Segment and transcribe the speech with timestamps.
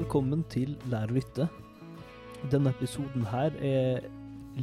[0.00, 1.44] velkommen til Lær å lytte.
[2.48, 4.06] Denne episoden her er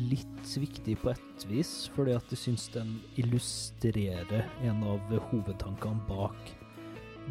[0.10, 6.54] litt viktig på et vis, fordi at jeg syns den illustrerer en av hovedtankene bak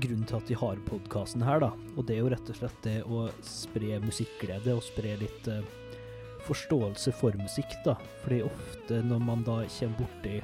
[0.02, 1.72] grunnen til at de har podkasten her, da.
[1.96, 5.64] Og det er jo rett og slett det å spre musikkglede og spre litt uh,
[6.46, 7.96] forståelse for musikk, da.
[8.22, 10.36] Fordi ofte når man da kommer borti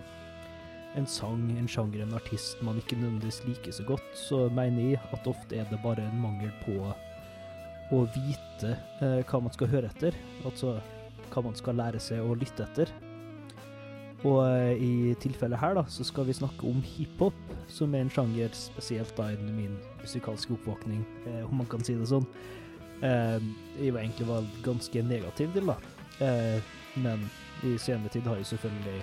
[0.99, 5.03] en sang, en sjanger, en artist man ikke nødvendigvis liker så godt, så mener jeg
[5.15, 6.81] at ofte er det bare en mangel på
[7.93, 8.75] å vite
[9.05, 10.17] eh, hva man skal høre etter.
[10.49, 10.79] Altså
[11.33, 12.93] hva man skal lære seg å lytte etter.
[14.23, 17.39] Og eh, i tilfellet her da, så skal vi snakke om hiphop,
[17.73, 21.97] som er en sjanger spesielt da innen min musikalske oppvåkning, eh, om man kan si
[21.99, 22.27] det sånn.
[23.03, 23.39] Eh,
[23.81, 25.79] jeg var egentlig var ganske negativ til da.
[26.23, 27.27] Eh, men
[27.67, 29.03] i senere tid har jeg selvfølgelig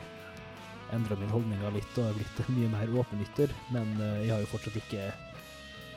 [0.96, 3.52] endra min holdninger litt og blitt en mye mer åpenlytter.
[3.76, 5.10] Men eh, jeg har jo fortsatt ikke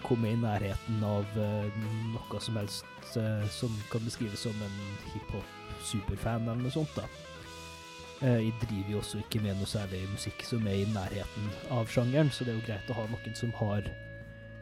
[0.04, 4.78] kommet i nærheten av eh, noe som helst eh, som kan beskrives som en
[5.12, 6.92] hiphop-superfan eller noe sånt.
[6.96, 7.06] da.
[8.22, 11.90] Eh, Jeg driver jo også ikke med noe særlig musikk som er i nærheten av
[11.90, 13.88] sjangeren, så det er jo greit å ha noen som har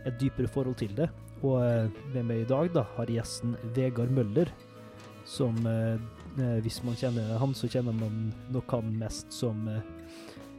[0.07, 1.11] et dypere forhold til det.
[1.43, 1.61] Og
[2.15, 4.49] med meg i dag da, har gjesten Vegard Møller,
[5.25, 5.57] som
[6.65, 9.65] hvis man kjenner han, så kjenner man nok han mest som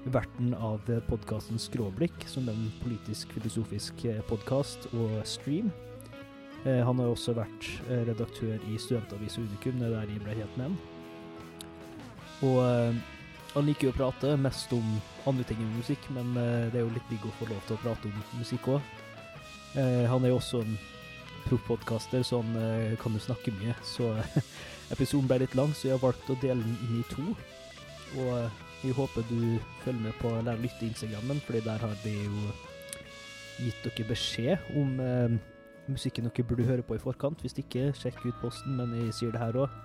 [0.09, 5.71] verten av podkasten Skråblikk, som er en politisk-filosofisk podkast og stream.
[6.65, 10.37] Eh, Han har også vært eh, redaktør i Studentavisa Unikum, det er der jeg ble
[10.39, 10.77] helt med.
[12.41, 13.01] Og eh,
[13.53, 14.87] han liker jo å prate mest om
[15.27, 17.77] andre ting enn musikk, men eh, det er jo litt digg å få lov til
[17.77, 18.97] å prate om musikk òg.
[19.71, 20.73] Han er jo også en
[21.45, 23.75] proffpodkaster, så han eh, kan jo snakke mye.
[23.85, 24.09] Så
[24.93, 27.27] episoden ble litt lang, så jeg har valgt å dele den inn i to.
[28.21, 32.15] Og jeg håper du følger med på Lær å lytte Instagrammen, fordi der har vi
[32.17, 32.51] jo
[33.61, 35.35] gitt dere beskjed om eh,
[35.91, 37.43] musikken dere burde høre på i forkant.
[37.43, 39.75] Hvis ikke, sjekk ut posten, men jeg sier det her òg.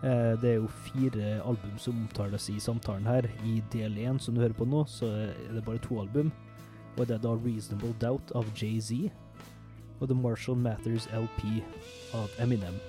[0.00, 3.28] Eh, det er jo fire album som omtales i samtalen her.
[3.44, 6.32] I del én, som du hører på nå, så er det bare to album.
[6.96, 9.10] Og det er da Reasonable Doubt av Jay-Z
[10.00, 11.60] og The Marshall Matters LP
[12.16, 12.80] av Eminem.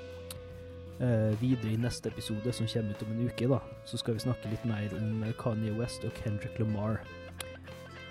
[1.00, 4.20] Eh, videre i neste episode, som kommer ut om en uke, da, så skal vi
[4.22, 7.00] snakke litt mer om eh, Kanye West og Kendrick Lamar.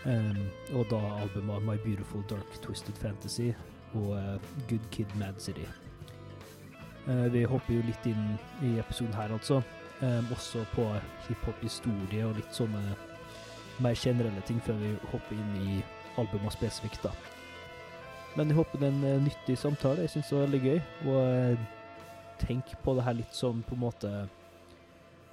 [0.04, 3.50] Um, og da albumet My Beautiful Dark Twisted Fantasy
[3.92, 5.66] og uh, Good Kid Mad City.
[7.06, 9.60] Uh, vi hopper jo litt inn i episoden her, altså.
[10.00, 10.86] Um, også på
[11.28, 12.80] hiphop-historie og litt sånne
[13.84, 15.82] mer generelle ting før vi hopper inn i
[16.18, 17.12] albumet spesifikt, da.
[18.36, 20.06] Men jeg håper det er en nyttig samtale.
[20.06, 20.80] Jeg syns det var veldig gøy.
[21.10, 21.68] Og eh,
[22.40, 24.12] tenk på det her litt som på en måte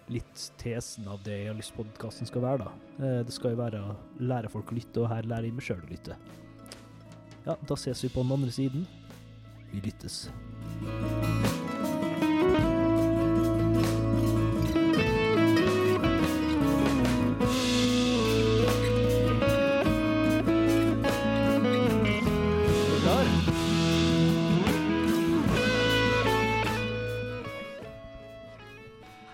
[0.08, 2.94] Litt tesen av det jeg har lyst podkasten skal være, da.
[3.04, 5.68] Eh, det skal jo være å lære folk å lytte, og her lærer jeg meg
[5.68, 6.16] sjøl å lytte.
[7.44, 8.88] Ja, da ses vi på den andre siden.
[9.74, 10.30] Vi lyttes.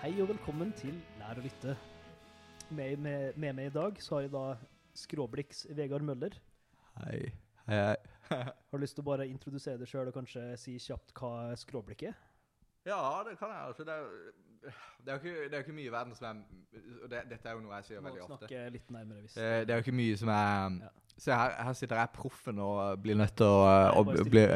[0.04, 1.72] Hei og velkommen til Lær å lytte.
[2.76, 4.42] Med, med, med meg i dag så har jeg da
[5.00, 6.34] Skråblikks Vegard Møller.
[6.98, 7.30] Hei.
[7.64, 7.94] Hei, hei.
[8.68, 12.04] Har du lyst til å bare introdusere deg sjøl og kanskje si kjapt hva Skråblikk
[12.10, 12.18] er?
[12.84, 13.62] ja, det kan jeg.
[13.70, 14.04] Altså, det, er,
[14.60, 16.36] det, er jo ikke, det er ikke mye i verden som er
[16.98, 18.38] og det, Dette er jo noe jeg sier Må veldig ofte.
[18.42, 20.92] snakke litt nærmere hvis Det, det er jo ikke mye som er Ja.
[21.14, 24.44] Se, her, her sitter jeg proffen og blir nødt til å, å bli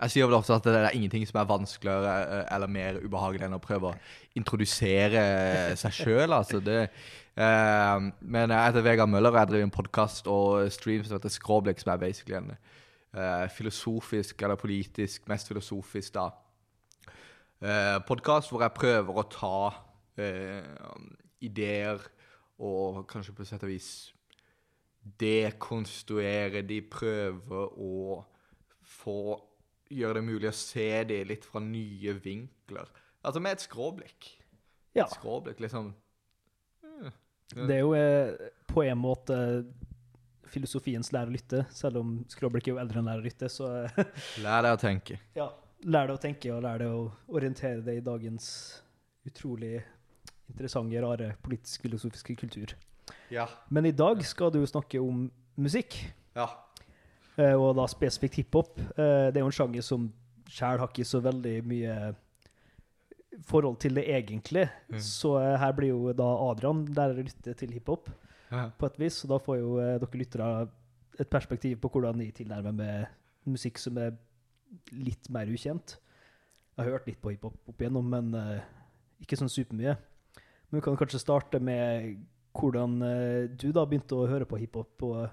[0.00, 3.44] Jeg sier vel ofte at det er ingenting som er vanskeligere eh, eller mer ubehagelig
[3.46, 3.96] enn å prøve å
[4.38, 5.24] introdusere
[5.76, 6.32] seg sjøl.
[6.32, 6.78] Altså det,
[7.36, 11.34] eh, men jeg heter Vegard Møller, og jeg driver en podkast og stream som heter
[11.34, 16.30] Skråblikk, som er basically en eh, filosofisk, eller politisk, mest filosofisk, da.
[17.60, 19.56] Eh, podkast hvor jeg prøver å ta
[20.16, 20.64] eh,
[21.44, 22.00] ideer
[22.60, 23.90] og kanskje på sett og vis
[25.20, 28.20] dekonstruere de, prøver å
[28.80, 29.20] få
[29.90, 32.88] gjøre det mulig å se de litt fra nye vinkler.
[33.26, 34.30] Altså med et skråblikk.
[34.96, 35.04] Ja.
[35.06, 35.92] Et skråblikk, liksom.
[37.50, 39.36] Det er jo eh, på en måte
[40.50, 43.68] filosofiens lære å lytte, selv om Skråblikk er jo eldre enn lære å lytte, så
[44.44, 45.18] Lær deg å tenke.
[45.38, 45.46] ja,
[45.86, 47.04] lær deg å tenke og lær deg å
[47.38, 48.46] orientere deg i dagens
[49.26, 49.76] utrolig
[50.50, 52.74] interessante, rare politisk-filosofiske kultur.
[53.30, 53.46] Ja.
[53.70, 55.28] Men i dag skal du snakke om
[55.58, 55.98] musikk,
[56.38, 56.46] Ja.
[57.40, 58.78] Eh, og da spesifikt hiphop.
[58.78, 60.10] Eh, Det er jo en sjanger som
[60.50, 61.96] sjæl har ikke så veldig mye
[63.46, 64.66] forhold til det egentlig.
[64.90, 64.98] Mm.
[65.00, 68.10] Så eh, her blir jo da Adrian lærer å lytte til hiphop
[68.50, 68.68] ja.
[68.76, 70.50] på et vis, og da får jo dere lyttere
[71.20, 74.14] et perspektiv på hvordan de tilnærmer med musikk som er
[74.94, 75.96] litt mer ukjent.
[76.76, 78.60] Jeg har hørt litt på hiphop opp igjennom, men uh,
[79.20, 79.96] ikke sånn supermye.
[80.70, 82.14] Men vi kan kanskje starte med
[82.56, 84.94] hvordan uh, du da begynte å høre på hiphop.
[85.04, 85.26] Og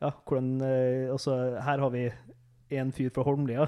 [0.00, 2.08] ja, hvordan eh, Altså, her har vi
[2.70, 3.66] en fyr fra Holmlia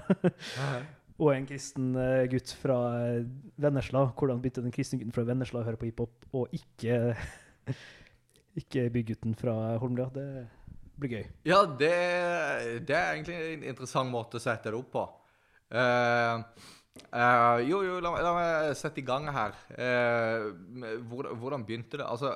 [1.22, 3.24] og en kristen eh, gutt fra eh,
[3.60, 4.08] Vennesla.
[4.18, 7.14] Hvordan begynte den kristne gutten fra Vennesla å høre på hiphop, og ikke,
[8.62, 10.08] ikke bygutten fra Holmlia?
[10.14, 10.28] Det
[10.98, 11.26] blir gøy.
[11.48, 11.92] Ja, det,
[12.88, 15.04] det er egentlig en interessant måte å sette det opp på.
[15.72, 16.42] Uh,
[17.16, 19.54] uh, jo, jo, la, la meg sette i gang her.
[19.72, 20.50] Uh,
[21.08, 22.08] hvordan, hvordan begynte det?
[22.08, 22.34] Altså,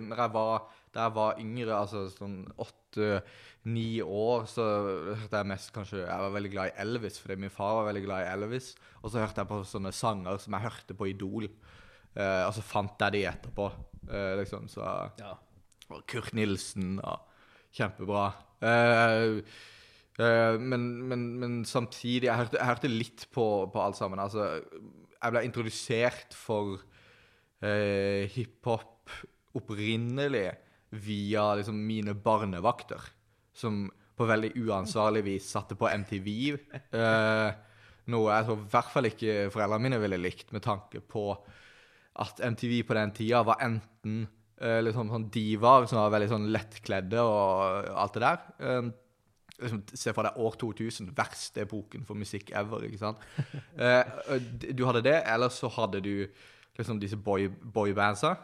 [0.00, 4.64] når jeg var, da jeg var yngre, altså sånn åtte-ni år, så
[5.10, 8.04] hørte jeg mest kanskje Jeg var veldig glad i Elvis, fordi min far var veldig
[8.04, 8.72] glad i Elvis.
[9.02, 11.48] Og så hørte jeg på sånne sanger som jeg hørte på Idol.
[12.14, 13.68] Uh, og så fant jeg de etterpå.
[14.12, 15.34] uh, liksom, så Ja.
[15.90, 17.26] og Kurt Nilsen og
[17.74, 18.28] Kjempebra.
[18.62, 19.42] Uh,
[20.14, 24.20] men, men, men samtidig Jeg hørte, jeg hørte litt på, på alt sammen.
[24.22, 24.62] Altså,
[25.18, 26.78] jeg ble introdusert for
[27.64, 29.10] hiphop
[29.56, 30.52] opprinnelig
[30.94, 33.02] via liksom, mine barnevakter,
[33.54, 36.28] som på veldig uansvarlig vis satte på MTV.
[36.94, 37.50] Uh,
[38.12, 41.30] noe jeg tror i hvert fall ikke foreldrene mine ville likt, med tanke på
[42.22, 44.22] at MTV på den tida var enten
[44.62, 48.44] uh, liksom sånn divaer som var veldig sånn lettkledde og alt det der.
[48.62, 48.92] Uh,
[49.60, 53.22] liksom, se for deg år 2000, verste epoken for musikk ever, ikke sant?
[53.74, 54.38] Eh,
[54.70, 56.26] du hadde det, eller så hadde du
[56.78, 58.34] liksom disse boy, boybandsa.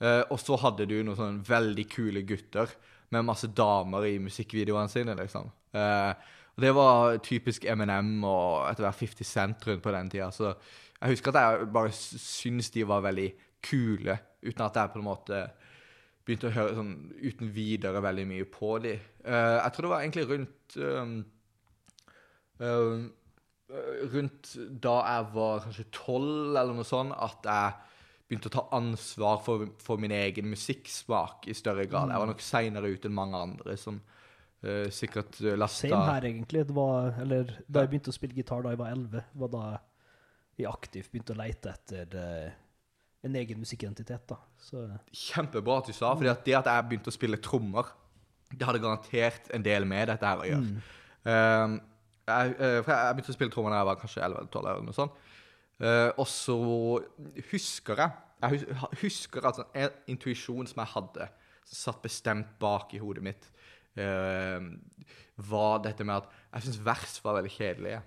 [0.00, 2.72] Eh, og så hadde du noen sånne veldig kule gutter
[3.12, 5.50] med masse damer i musikkvideoene sine, liksom.
[5.74, 6.12] Uh,
[6.54, 10.30] og det var typisk Eminem og etter hvert 50 Cent rundt på den tida.
[10.34, 13.28] Så jeg husker at jeg bare syntes de var veldig
[13.66, 15.42] kule, uten at jeg på en måte
[16.24, 18.96] begynte å høre sånn uten videre veldig mye på de.
[19.26, 21.16] Uh, jeg tror det var egentlig rundt um,
[22.60, 23.08] eh,
[24.10, 24.48] Rundt
[24.82, 27.89] da jeg var kanskje tolv eller noe sånt, at jeg
[28.30, 32.12] begynte å ta ansvar for, for min egen musikksmak i større grad.
[32.12, 36.28] Jeg var nok seinere ute enn mange andre som uh, sikkert uh, lasta Same her,
[36.30, 36.64] egentlig.
[36.76, 39.64] Var, eller, da jeg begynte å spille gitar da jeg var 11, var da
[40.60, 42.58] jeg aktivt begynte å leite etter uh,
[43.26, 44.28] en egen musikkidentitet.
[44.30, 44.38] da.
[44.62, 47.90] Så Kjempebra at du sa, at det at jeg begynte å spille trommer,
[48.50, 50.82] det hadde garantert en del med dette her å gjøre.
[51.20, 51.76] Um,
[52.30, 54.86] jeg, eh, jeg begynte å spille trommer da jeg var kanskje 11 eller 12 eller
[54.86, 55.20] noe sånt.
[55.80, 56.56] Eh, og så
[57.50, 58.10] husker jeg
[58.40, 61.26] Jeg husker at sånn en intuisjon som jeg hadde,
[61.68, 63.48] som satt bestemt bak i hodet mitt,
[64.00, 64.64] uh,
[65.36, 68.00] var dette med at jeg syns vers var veldig kjedelige.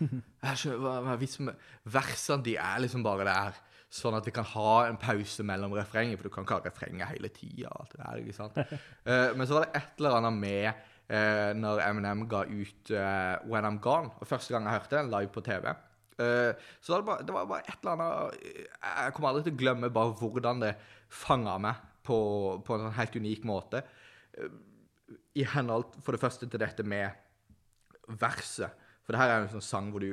[0.00, 1.62] Jeg skjønner, hva, hva vitsen med
[1.94, 3.62] Versene de er liksom bare der,
[3.94, 7.12] sånn at vi kan ha en pause mellom refrenget, for du kan ikke ha refrenget
[7.14, 7.70] hele tida.
[8.34, 8.58] sant?
[9.06, 13.36] Eh, men så var det et eller annet med uh, når Eminem ga ut uh,
[13.46, 15.70] When I'm Gone, og første gang jeg hørte den live på TV.
[16.22, 18.62] Eh, så var det, bare, det var bare et eller annet eh,
[19.04, 20.72] Jeg kommer aldri til å glemme bare hvordan det
[21.14, 22.18] fanga meg på,
[22.64, 23.84] på en sånn helt unik måte.
[24.36, 24.50] Uh,
[25.38, 27.16] I henhold for det første til dette med
[28.20, 28.82] verset.
[29.04, 30.10] For det her er jo en sånn sang hvor du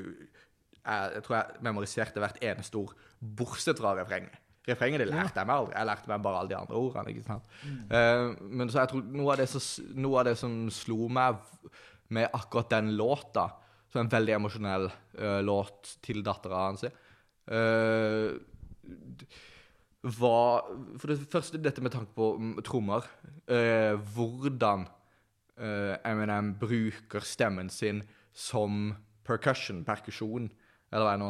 [0.81, 4.39] jeg, jeg tror jeg memoriserte hvert eneste ord, bortsett fra refrenget.
[4.67, 5.75] Refrenget det lærte jeg meg aldri.
[5.77, 7.13] Jeg lærte meg bare alle de andre ordene.
[7.13, 7.55] ikke sant?
[7.89, 11.41] Uh, men så jeg tror noe av, det som, noe av det som slo meg
[12.13, 13.47] med akkurat den låta,
[13.99, 16.85] er en veldig emosjonell uh, låt til dattera hans,
[17.51, 18.37] Uh,
[20.01, 20.37] hva
[20.97, 23.05] For det første dette med tanke på mm, trommer.
[23.49, 24.87] Uh, hvordan
[25.59, 28.95] uh, Eminem bruker stemmen sin som
[29.27, 30.49] percussion, perkusjon.
[30.91, 31.29] Eller hva er det nå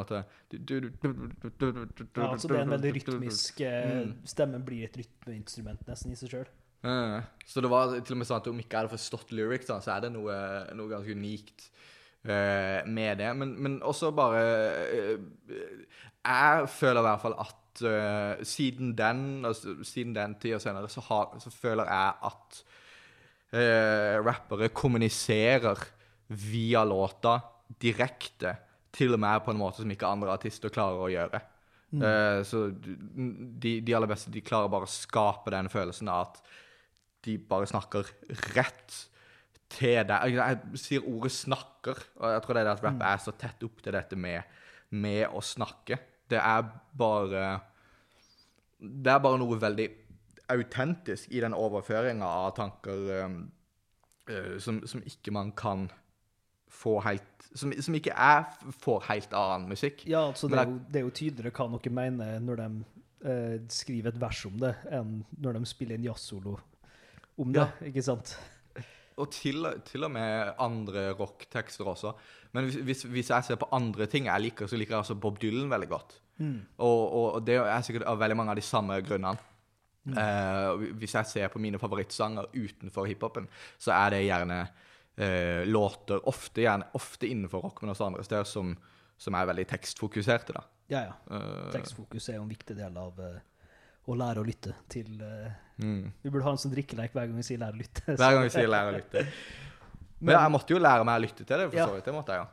[2.18, 4.16] ja, altså det er en veldig rytmisk Mm.
[4.26, 6.50] Stemmen blir et rytmeinstrument nesten i seg sjøl.
[7.46, 9.78] Så det var til og med sånn at om ikke jeg hadde forstått lyrics, da,
[9.86, 10.34] så er det noe,
[10.74, 11.68] noe ganske unikt
[12.24, 13.32] med det.
[13.38, 14.42] Men, men også bare
[14.94, 15.24] eh,
[16.22, 20.90] Jeg føler i hvert fall at eh, siden den altså, siden den tid og senere,
[20.90, 22.62] så, har, så føler jeg at
[23.58, 25.82] eh, rappere kommuniserer
[26.28, 27.40] via låta
[27.82, 28.56] direkte,
[28.92, 31.42] til og med på en måte som ikke andre artister klarer å gjøre.
[31.92, 36.42] Eh, så de, de aller beste de klarer bare å skape den følelsen av at
[37.26, 38.08] de bare snakker
[38.56, 38.96] rett
[39.72, 40.36] til deg.
[40.36, 43.64] Jeg, sier ordet 'snakker', og jeg tror det er det at rap er så tett
[43.64, 44.42] opp til dette med,
[44.92, 46.00] med å snakke.
[46.30, 46.64] Det er
[46.98, 47.60] bare
[48.82, 49.90] Det er bare noe veldig
[50.50, 53.52] autentisk i den overføringa av tanker um,
[54.30, 55.90] uh, som, som ikke man kan
[56.72, 58.46] få helt Som, som ikke er
[58.80, 60.06] får helt annen musikk.
[60.08, 62.68] Ja, altså det er, jo, det er jo tydeligere hva noen mener når de
[63.28, 66.58] uh, skriver et vers om det, enn når de spiller en jazzsolo
[67.38, 68.36] om det, ikke sant?
[69.18, 72.14] Og til, til og med andre rocktekster også.
[72.54, 75.16] Men hvis, hvis, hvis jeg ser på andre ting jeg liker, så liker jeg altså
[75.16, 76.18] Bob Dylan veldig godt.
[76.42, 79.38] Og, og, og det er sikkert av veldig mange av de samme grunnene.
[80.18, 83.46] Eh, hvis jeg ser på mine favorittsanger utenfor hiphopen,
[83.78, 88.50] så er det gjerne eh, låter ofte, gjerne, ofte innenfor rock, men også andre steder,
[88.50, 88.74] som,
[89.22, 90.58] som er veldig tekstfokuserte.
[90.58, 90.66] da.
[90.92, 91.14] Ja, ja.
[91.38, 93.38] Eh, Tekstfokus er jo en viktig del av eh,
[94.10, 96.06] å lære å lytte til eh, mm.
[96.24, 98.16] Vi burde ha en sånn drikkeleik hver gang vi sier 'lære å lytte'.
[98.16, 99.26] Hver gang vi sier 'lære å lytte'.
[100.26, 101.86] Men jeg måtte jo lære meg å lytte til det, for Ja.
[101.90, 102.06] så vidt.
[102.06, 102.48] Det måtte jeg, ja.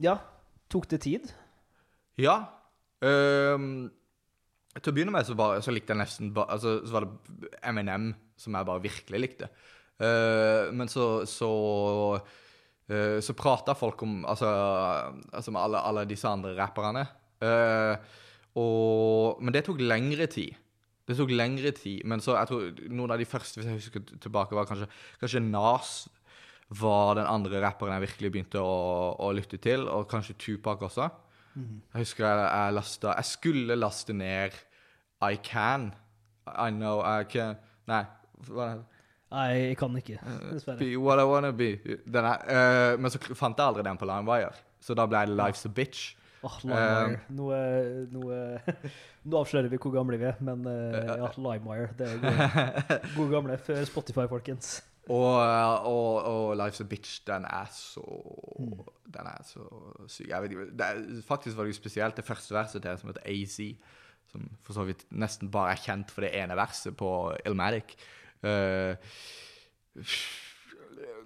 [0.00, 0.18] Ja.
[0.72, 1.32] Tok det tid?
[2.20, 2.36] Ja.
[3.04, 3.90] Um,
[4.76, 7.50] til å begynne med så, bare, så likte jeg nesten ba, altså, Så var det
[7.64, 9.50] Eminem som jeg bare virkelig likte.
[10.00, 11.50] Uh, men så Så,
[12.88, 14.48] uh, så prata folk om Altså,
[15.32, 17.06] altså med alle, alle disse andre rapperne.
[17.40, 17.96] Uh,
[18.60, 20.56] og, men det tok lengre tid.
[21.10, 22.04] Det tok lengre tid.
[22.06, 24.86] Men så jeg tror noen av de første, hvis jeg husker tilbake, var kanskje,
[25.18, 25.94] kanskje Nas
[26.80, 28.76] var den andre rapperen jeg virkelig begynte å,
[29.18, 31.08] å lytte til, og kanskje Tupac også.
[31.58, 34.54] Jeg husker jeg, jeg lasta Jeg skulle laste ned
[35.26, 35.88] I Can.
[36.46, 37.58] I know I can
[37.90, 38.04] Nei.
[38.46, 38.86] hva er det?
[39.30, 40.16] Nei, jeg kan ikke,
[40.50, 40.78] dessverre.
[40.80, 41.76] Be what I wanna be.
[41.78, 44.50] Er, eh, men så fant jeg aldri den på LimeWire,
[44.82, 46.16] så da ble det Life's a Bitch.
[46.40, 47.18] Åh, LimeWire.
[47.36, 48.92] Nå, eh, nå, eh,
[49.28, 51.90] nå avslører vi hvor gamle vi er, men eh, ja, LimeWire.
[51.98, 54.78] Det er gode, gode gamle før Spotify, folkens.
[55.10, 55.36] Og,
[55.90, 58.04] og, og Life's a Bitch, den er så
[59.10, 59.64] Den er så
[60.06, 60.28] syk.
[60.28, 63.10] Jeg vet ikke, det er, faktisk var det jo spesielt det første verset til som
[63.10, 63.58] heter AZ,
[64.30, 67.10] som for så vidt nesten bare er kjent for det ene verset på
[67.48, 67.96] Ilmatic.
[68.46, 68.94] Eh,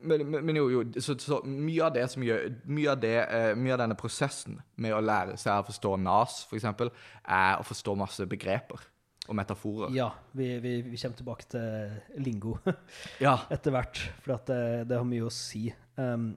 [0.05, 3.53] men, men, jo, jo så, så mye av det som gjør Mye av, det, eh,
[3.59, 6.93] mye av denne prosessen med å lære seg å forstå NAS, for eksempel,
[7.25, 8.83] er å forstå masse begreper
[9.25, 9.93] og metaforer.
[9.97, 12.59] Ja, vi, vi, vi kommer tilbake til lingo
[13.25, 13.39] Ja.
[13.53, 15.67] etter hvert, for det, det har mye å si.
[15.97, 16.35] Um,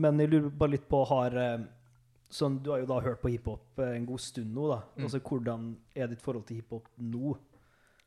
[0.00, 1.66] men jeg lurer bare litt på, har um,
[2.32, 4.68] sånn, Du har jo da hørt på hiphop eh, en god stund nå.
[4.72, 4.80] da.
[5.00, 7.36] Altså, Hvordan er ditt forhold til hiphop nå,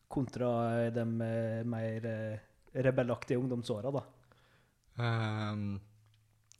[0.10, 0.52] kontra
[0.84, 2.48] eh, de eh, mer eh,
[2.86, 3.94] rebellaktige ungdomsåra?
[3.94, 4.04] da?
[5.00, 5.80] Ehm,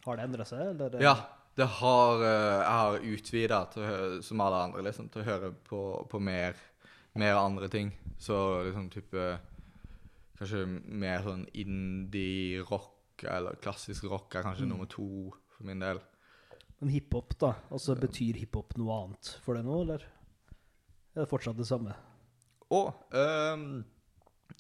[0.06, 0.64] Har det endra seg?
[0.72, 0.98] Eller?
[1.04, 1.16] Ja,
[1.60, 3.60] det har, eh, jeg har utvida
[4.24, 6.56] som alle andre, liksom, til å høre på, på mer,
[7.20, 7.92] mer andre ting.
[8.20, 9.38] Så liksom type
[10.40, 16.00] Kanskje mer sånn indie-rock eller klassisk rock er kanskje nummer to for min del.
[16.80, 17.50] Men hiphop, da?
[17.68, 20.06] Altså, Betyr hiphop noe annet for deg nå, eller?
[21.12, 21.92] Er det fortsatt det samme?
[22.72, 23.66] Å um,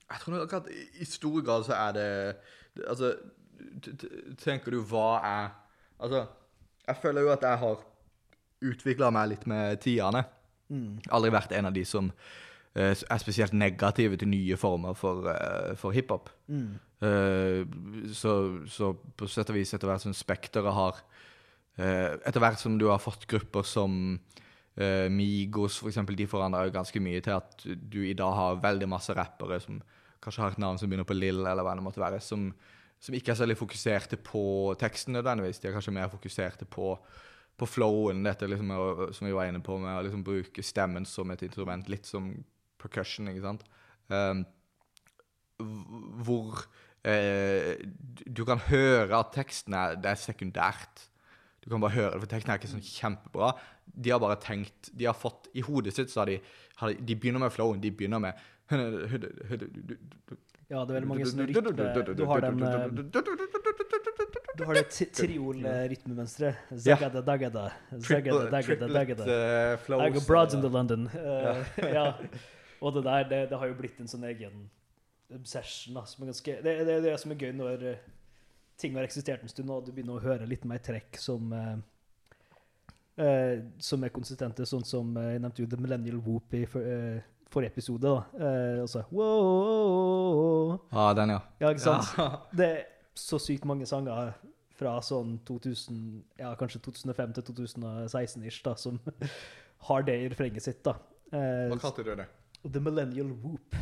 [0.09, 2.09] jeg tror nok at i, stor grad så er det,
[2.83, 3.13] Altså,
[4.41, 5.49] tenker du hva er
[5.99, 6.21] Altså,
[6.87, 7.81] jeg føler jo at jeg har
[8.69, 10.21] utvikla meg litt med tidene.
[11.11, 15.73] Aldri vært en av de som uh, er spesielt negative til nye former for, uh,
[15.79, 16.29] for hiphop.
[16.99, 17.61] Eh,
[18.15, 18.33] så,
[18.67, 21.03] så på sett og vis, etter hvert som spekteret har
[21.79, 23.93] Etter hvert som du har fått grupper som
[25.15, 28.89] Migos, for eksempel, de forandrer jo ganske mye til at du i dag har veldig
[28.91, 29.77] masse rappere som
[30.19, 32.49] kanskje har et navn som begynner på Lill, eller hva det måtte være, som,
[32.99, 34.43] som ikke er særlig fokuserte på
[34.79, 35.61] teksten nødvendigvis.
[35.63, 36.91] De er kanskje mer fokuserte på,
[37.59, 38.73] på flowen, dette liksom,
[39.15, 42.33] som vi var inne på, med å liksom bruke stemmen som et instrument, litt som
[42.79, 43.63] percussion, ikke sant?
[44.11, 44.43] Um,
[46.23, 46.63] hvor
[47.07, 47.73] uh,
[48.27, 51.07] du- kan høre at teksten er, det er sekundært.
[51.63, 53.51] Du kan bare høre det, for teksten er ikke sånn kjempebra.
[53.89, 56.37] De har bare tenkt De har fått I hodet sitt så har de
[57.03, 57.81] De begynner med flowen.
[57.81, 58.37] De begynner med
[60.69, 62.13] Ja, det er veldig mange sånne rytmer.
[62.13, 62.83] Du har den eh,
[64.59, 66.55] Du har det tri- triol-rytmemønsteret.
[66.77, 67.63] Zagada, dagada,
[68.05, 69.23] zagada, dagada, dagada.
[69.25, 70.05] uh.
[70.05, 71.07] I go broads into London.
[71.13, 71.63] Eh,
[71.95, 72.05] ja.
[72.81, 74.67] Og det der, det, det har jo blitt en sånn egen
[75.33, 78.05] obsession, da, som er ganske Det det er det som er gøy når eh,
[78.79, 81.75] ting har eksistert en stund, og du begynner å høre litt mer trekk som uh,
[83.19, 87.19] uh, som er konsistente, sånn som uh, Jeg nevnte jo The Millennial Whoop i eh,
[87.53, 88.01] forrige episode.
[88.05, 88.23] da.
[88.45, 91.39] Eh, så wow, Ja, den, ja.
[91.59, 92.13] Ja, ikke sant?
[92.57, 92.85] Det er
[93.19, 94.33] så sykt mange sanger
[94.79, 95.95] fra sånn 2000,
[96.39, 98.99] ja, kanskje 2005 til 2016-ish, da, som
[99.89, 100.79] har det i refrenget sitt.
[100.85, 100.93] da.
[101.33, 102.27] Eh, Hva kalte du det?
[102.63, 103.75] The Millennial Whoop.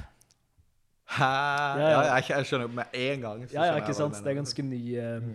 [1.18, 1.28] Hæ?
[1.28, 2.02] Ja, Ja, ja.
[2.18, 3.46] jeg, jeg skjønner med en gang.
[3.54, 4.18] Ja, ja, ikke sant?
[4.24, 5.30] Det er ganske ny eh,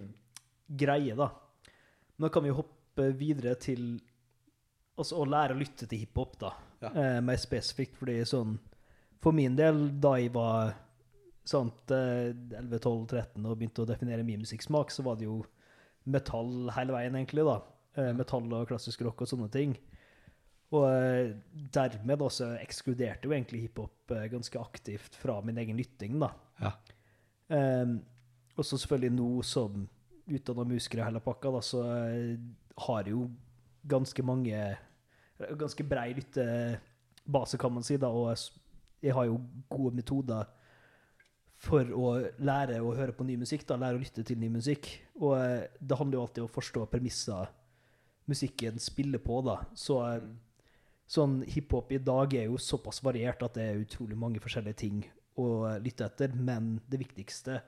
[0.82, 1.30] greie, da.
[2.20, 3.86] Nå kan vi hoppe videre til
[4.98, 6.50] altså, å lære å lytte til hiphop, da.
[6.82, 6.90] Ja.
[6.92, 8.58] Eh, mer spesifikt, fordi sånn
[9.22, 10.72] For min del, da jeg var
[11.46, 15.44] sant, eh, 11-12-13 og begynte å definere min musikksmak, så var det jo
[16.10, 17.60] metall hele veien, egentlig, da.
[17.94, 19.76] Eh, metall og klassisk rock og sånne ting.
[20.72, 21.34] Og eh,
[21.74, 26.32] dermed også ekskluderte jo egentlig hiphop eh, ganske aktivt fra min egen lytting, da.
[26.62, 26.72] Ja.
[27.52, 28.00] Um,
[28.56, 29.88] og Og så selvfølgelig nå som
[30.32, 31.82] utdanna musiker i hele pakka, da, så
[32.86, 33.26] har jo
[33.88, 34.58] ganske mange
[35.58, 38.34] Ganske brei lyttebase, kan man si, da, og
[39.02, 40.50] jeg har jo gode metoder
[41.62, 44.88] for å lære å høre på ny musikk, da, lære å lytte til ny musikk.
[45.20, 47.52] Og eh, det handler jo alltid om å forstå premisser
[48.30, 49.61] musikken spiller på, da.
[49.78, 50.25] Så eh,
[51.06, 55.04] sånn hiphop i dag er jo såpass variert at det er utrolig mange forskjellige ting
[55.38, 57.61] å lytte etter, men det viktigste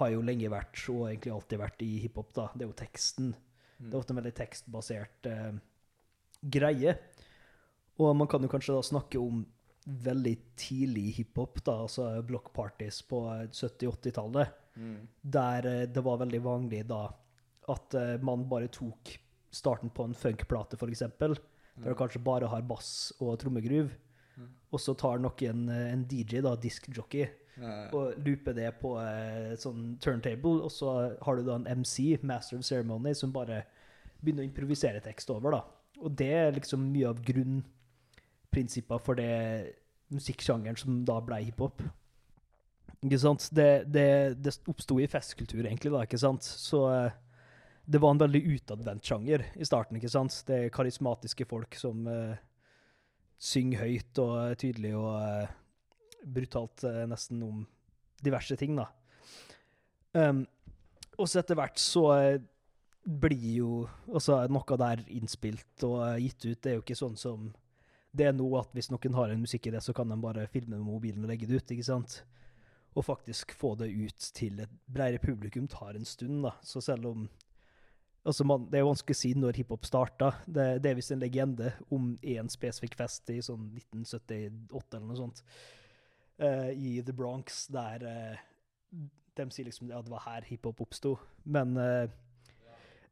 [0.00, 3.34] har jo lenge vært, og egentlig alltid vært i hiphop, da, det er jo teksten.
[3.82, 5.52] Det er ofte en veldig tekstbasert eh,
[6.42, 6.96] greie.
[8.00, 9.44] Og man kan jo kanskje da snakke om
[9.84, 14.48] veldig tidlig hiphop, da, altså block parties på 70-80-tallet,
[15.22, 17.02] der eh, det var veldig vanlig da
[17.68, 19.10] at eh, man bare tok
[19.52, 21.34] starten på en funkplate, for eksempel,
[21.76, 23.90] der du kanskje bare har bass og trommegruv,
[24.72, 27.26] og så tar noen eh, en DJ, da, diskjockey,
[27.92, 32.56] og looper det på eh, sånn turntable, og så har du da en MC, Master
[32.56, 33.64] of Ceremony, som bare
[34.22, 35.62] begynner å improvisere tekst over, da.
[36.02, 39.32] Og det er liksom mye av grunnprinsippene for det
[40.12, 41.82] musikksjangeren som da ble hiphop.
[43.02, 43.48] Ikke sant?
[43.54, 44.08] Det, det,
[44.42, 46.46] det oppsto i festkultur, egentlig, da, ikke sant?
[46.46, 47.14] Så eh,
[47.84, 50.36] det var en veldig utadvendt sjanger i starten, ikke sant?
[50.46, 52.38] Det er karismatiske folk som uh,
[53.42, 55.50] synger høyt og tydelig og uh,
[56.22, 57.64] brutalt uh, nesten om
[58.22, 58.86] diverse ting, da.
[60.14, 60.44] Um,
[61.18, 62.06] og så etter hvert så
[63.02, 63.70] blir jo
[64.06, 66.60] altså noe der innspilt og eh, gitt ut.
[66.62, 67.50] Det er jo ikke sånn som
[68.12, 70.84] det er nå at hvis noen har en musikkidé, så kan de bare filme med
[70.84, 72.18] mobilen og legge det ut, ikke sant?
[72.92, 76.56] Og faktisk få det ut til et bredere publikum tar en stund, da.
[76.62, 77.30] Så selv om
[78.22, 80.28] Altså, man, det er vanskelig å si når hiphop starta.
[80.46, 85.18] Det, det er visst en legende om én spesifikk fest i sånn 1978 eller noe
[85.18, 85.40] sånt,
[86.38, 88.44] uh, i The Bronx, der uh,
[89.34, 91.16] de sier liksom at det var her hiphop oppsto.
[91.42, 92.12] Men eh,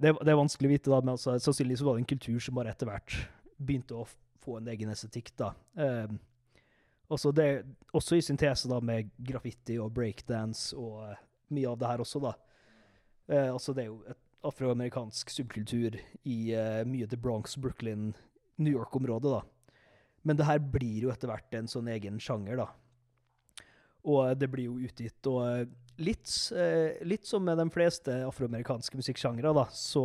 [0.01, 1.01] det, det er vanskelig å vite, da.
[1.05, 3.17] Men altså, sannsynligvis var det en kultur som bare etter hvert
[3.61, 4.09] begynte å
[4.41, 5.53] få en egen estetikk, da.
[5.77, 6.19] Um,
[7.11, 7.49] også, det,
[7.97, 11.21] også i syntese da med graffiti og breakdance og uh,
[11.53, 12.35] mye av det her også, da.
[13.29, 18.15] Uh, altså, det er jo et afroamerikansk subkultur i uh, mye The Bronx, Brooklyn,
[18.61, 19.83] New York-området, da.
[20.25, 22.71] Men det her blir jo etter hvert en sånn egen sjanger, da.
[24.09, 25.69] Og det blir jo utgitt, og
[26.01, 30.05] litt, eh, litt som med de fleste afroamerikanske musikksjangre, da, så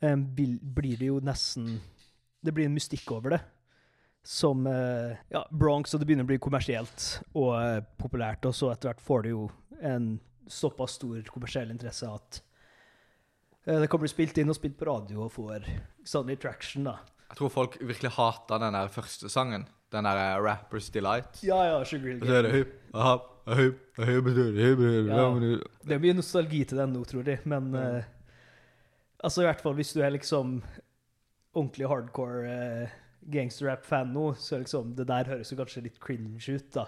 [0.00, 1.78] um, blir det jo nesten
[2.38, 3.40] Det blir en mystikk over det.
[4.22, 8.70] Som eh, ja, Bronx, og det begynner å bli kommersielt og uh, populært, og så
[8.70, 9.48] etter hvert får det jo
[9.82, 10.12] en
[10.48, 12.38] såpass stor kommersiell interesse at
[13.66, 15.66] uh, det kan bli spilt inn og spilt på radio og får
[16.06, 17.00] sannelig traction, da.
[17.28, 19.66] Jeg tror folk virkelig hata den der første sangen.
[19.92, 21.40] Den der eh, Rappers Delight.
[21.42, 22.52] Ja, ja, Sugar Hill Og så er Gang.
[22.52, 23.14] det hypp, aha,
[23.56, 25.28] hypp, hypp, hypp, hypp, Ja.
[25.88, 28.14] Det er mye nostalgi til den nå, tror jeg, men eh,
[29.18, 30.60] Altså, i hvert fall hvis du er liksom
[31.56, 32.52] ordentlig hardcore
[32.84, 32.98] uh,
[33.32, 36.84] gangsterrap-fan nå, så liksom Det der høres jo kanskje litt cringe ut, da.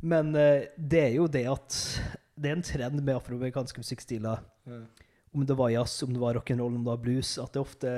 [0.00, 1.76] Men eh, det er jo det at
[2.40, 4.40] det er en trend med afroamerikanske musikkstiler.
[5.34, 7.92] Om det var jazz, om det var rock'n'roll, om det var blues, at det ofte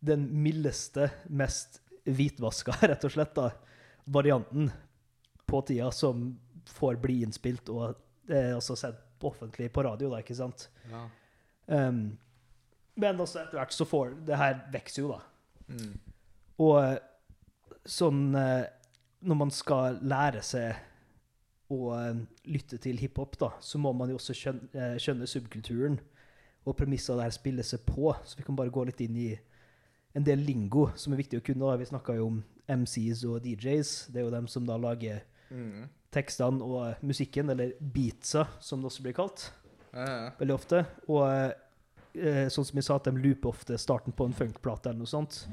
[0.00, 3.50] den mildeste, mest hvitvaska, rett og slett, da,
[4.04, 4.70] varianten
[5.46, 6.32] på tida som
[6.72, 7.94] får bli innspilt og
[8.30, 10.66] eh, også sett offentlig på radio, da, ikke sant?
[10.90, 11.06] Ja.
[11.66, 12.18] Um,
[12.98, 15.20] men også etter hvert så får Det her vokser jo, da.
[15.72, 15.92] Mm.
[16.60, 16.96] Og eh,
[17.88, 18.64] sånn eh,
[19.24, 22.18] Når man skal lære seg å eh,
[22.52, 25.96] lytte til hiphop, da, så må man jo også skjønne, skjønne subkulturen
[26.68, 28.12] og premisser der spiller seg på.
[28.28, 29.30] Så vi kan bare gå litt inn i
[30.14, 31.64] en del lingo som er viktig å kunne.
[31.70, 31.76] da.
[31.76, 34.08] Vi snakka jo om MCs og DJs.
[34.12, 35.22] Det er jo dem som da lager
[35.52, 35.88] Mm.
[36.10, 39.50] tekstene og musikken, eller beatsa, som det også blir kalt
[39.92, 40.30] Ja, ja.
[40.38, 40.86] veldig ofte.
[41.08, 41.54] Og
[42.14, 45.06] eh, sånn som jeg sa, at de looper ofte starten på en funkplate eller noe
[45.06, 45.46] sånt.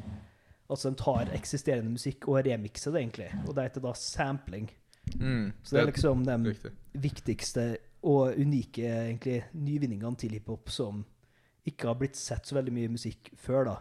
[0.70, 3.30] Altså de tar eksisterende musikk og remixer det, egentlig.
[3.48, 4.70] Og det heter da sampling.
[5.18, 5.52] Mm.
[5.64, 6.72] Så det er liksom de riktig.
[6.94, 11.04] viktigste og unike egentlig nyvinningene til hiphop som
[11.68, 13.78] ikke har blitt sett så veldig mye musikk før, da.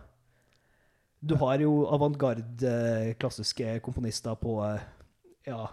[1.20, 4.80] Du har jo avantgarde eh, klassiske komponister på eh,
[5.48, 5.64] ja,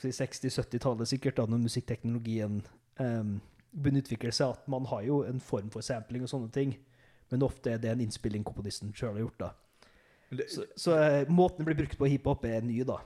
[0.00, 2.56] si 60-70-tallet sikkert, da, når musikkteknologien
[2.98, 3.36] um,
[3.78, 6.74] å utvikle seg, at man har jo en form for sampling og sånne ting,
[7.30, 9.52] men ofte er det en innspilling komponisten sjøl har gjort, da.
[10.34, 12.98] Det- Så, så eh, måten det blir brukt på hiphop, er ny, da.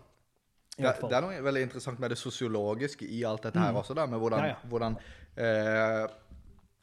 [0.78, 3.80] I Det, er noe veldig interessant med det sosiologiske i alt dette her Mm.
[3.82, 4.68] også, da, med hvordan, Ja, ja.
[4.70, 4.96] hvordan,
[5.36, 6.04] eh,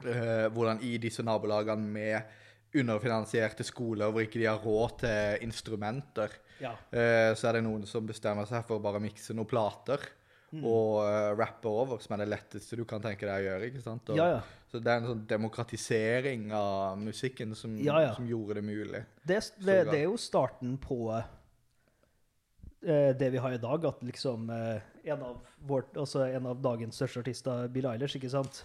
[0.05, 2.21] eh, hvordan i disse nabolagene med
[2.81, 6.29] underfinansierte skoler hvor ikke de har råd til instrumenter,
[6.61, 6.71] Ja.
[6.91, 9.99] eh, så er det noen som bestemmer seg for å bare mikse noen plater.
[10.55, 13.65] og eh, rappe over, som er det letteste du kan tenke deg å gjøre.
[13.67, 14.07] ikke sant?
[14.09, 14.41] Og, Ja, ja.
[14.71, 17.73] Så det er en sånn demokratisering av musikken som,
[18.15, 19.01] som gjorde det mulig.
[19.25, 20.97] Det, det, det er jo starten på
[22.85, 26.95] eh, det vi har i dag, at liksom en, av vårt, altså en av dagens
[27.01, 28.63] største artister, Bill Eilish, ikke sant?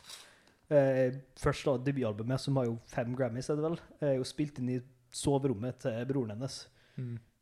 [0.71, 4.61] Eh, først da debutalbumet, som har jo fem Grammys, er det vel, er jo spilt
[4.63, 4.81] inn i
[5.11, 6.63] soverommet til broren hennes.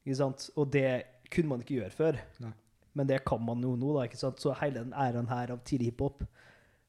[0.07, 0.49] Ikke sant?
[0.57, 0.89] Og det
[1.33, 2.21] kunne man ikke gjøre før.
[2.41, 2.55] Nei.
[2.97, 4.07] Men det kan man jo nå, da.
[4.09, 4.41] ikke sant?
[4.41, 6.25] Så hele den æren her av tidlig hiphop,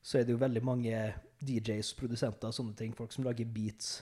[0.01, 1.01] så er det jo veldig mange
[1.45, 3.99] DJs, produsenter, sånne ting, folk som lager beats,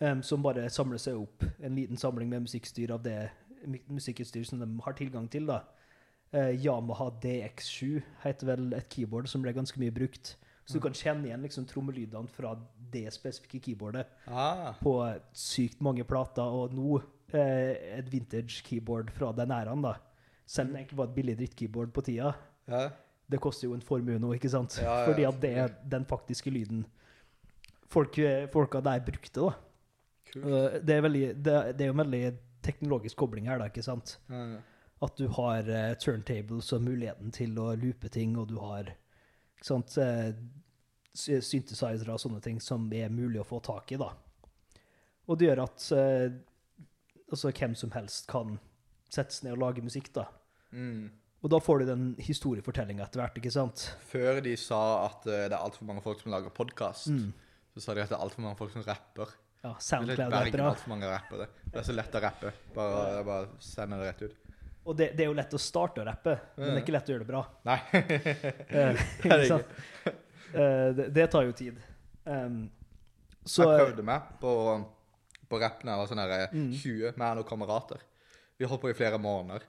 [0.00, 3.18] um, som bare samler seg opp en liten samling med musikkstyr av det
[3.90, 5.50] musikkutstyr som de har tilgang til.
[5.50, 5.64] da.
[6.32, 10.36] Uh, Yamaha DX7 heter vel et keyboard som ble ganske mye brukt.
[10.68, 12.50] Så du kan kjenne igjen liksom trommelydene fra
[12.92, 14.92] det spesifikke keyboardet Ah, på
[15.32, 16.98] sykt mange plater, og nå
[17.32, 19.94] eh, et vintage keyboard fra den æraen, da.
[20.48, 22.34] Selv om det egentlig var et billig drittkeyboard på tida.
[22.68, 22.88] ja.
[23.28, 24.78] Det koster jo en formue nå, ikke sant?
[24.80, 26.86] Ja, ja, Fordi at det er den faktiske lyden
[27.92, 29.50] folk, eh, folka der brukte, da.
[30.32, 30.80] Cool.
[30.84, 32.22] Det er, veldig, det, det er jo en veldig
[32.64, 34.18] teknologisk kobling her, da, ikke sant?
[34.32, 34.62] Ja, ja.
[35.04, 38.94] At du har uh, turntables og muligheten til å loope ting, og du har
[39.62, 40.32] sant, eh,
[41.18, 44.12] synthesizere og sånne ting som er mulig å få tak i, da.
[45.28, 46.30] Og det gjør at eh,
[47.30, 48.56] altså, hvem som helst kan
[49.12, 50.26] sette seg ned og lage musikk, da.
[50.72, 51.08] Mm.
[51.44, 53.84] Og da får du den historiefortellinga etter hvert, ikke sant?
[54.10, 57.28] Før de sa at uh, det er altfor mange folk som lager podkast, Mm.
[57.76, 59.30] så sa de at det er altfor mange folk som rapper.
[59.62, 61.38] Ja, Det er Soundcloud-rappere.
[61.38, 61.48] Det.
[61.72, 62.52] Det er så lett å rappe.
[62.74, 64.36] Bare, bare sende det rett ut.
[64.88, 67.10] Og det, det er jo lett å starte å rappe, men det er ikke lett
[67.10, 67.42] å gjøre det bra.
[67.68, 67.78] Nei.
[68.78, 69.58] Eh, Det er ikke?
[70.08, 70.20] Eh,
[70.52, 71.80] det, det tar jo tid.
[72.28, 72.66] Um,
[73.48, 74.52] så jeg prøvde meg på,
[75.48, 76.70] på rappene var sånn her, Mm.
[76.76, 78.02] 20 med noen kamerater.
[78.58, 79.64] Vi holdt på i flere måneder.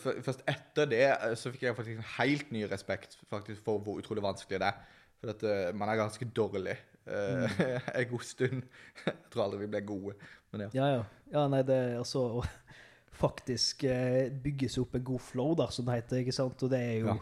[0.00, 3.98] Først etter det eh, så fikk jeg faktisk en helt ny respekt faktisk for hvor
[4.00, 4.78] utrolig vanskelig det er.
[5.20, 6.78] For at uh, man er ganske dårlig
[7.10, 7.60] uh,
[7.98, 8.62] en god stund.
[9.04, 10.14] Jeg tror aldri vi ble gode.
[10.52, 10.70] Men ja.
[10.78, 11.02] Ja, ja.
[11.34, 12.44] ja nei, det er altså å
[13.24, 16.64] faktisk eh, bygge seg opp en god flow, da, som det heter, ikke sant?
[16.64, 17.18] Og det er jo Ja.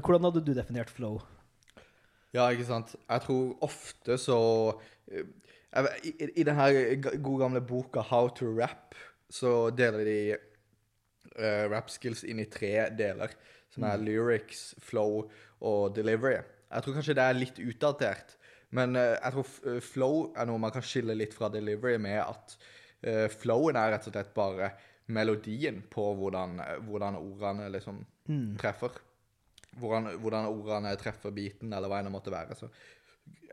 [0.00, 1.20] Hvordan hadde du definert flow?
[2.34, 2.94] Ja, ikke sant.
[3.08, 4.38] Jeg tror ofte så
[5.08, 5.28] eh,
[6.04, 6.78] I, i den her
[7.22, 8.96] gode gamle boka How to Rap,
[9.30, 10.18] så deler de
[11.36, 13.34] uh, rap skills inn i tre deler.
[13.74, 15.26] Som er lyrics, flow
[15.60, 16.38] og delivery.
[16.70, 18.36] Jeg tror kanskje det er litt utdatert.
[18.76, 22.56] Men uh, jeg tror flow er noe man kan skille litt fra delivery med at
[22.56, 24.70] uh, flowen er rett og slett bare
[25.12, 28.00] melodien på hvordan, hvordan ordene liksom
[28.58, 28.96] treffer
[29.80, 32.56] hvordan, hvordan ordene treffer beaten, eller hva enn det måtte være.
[32.58, 32.70] Så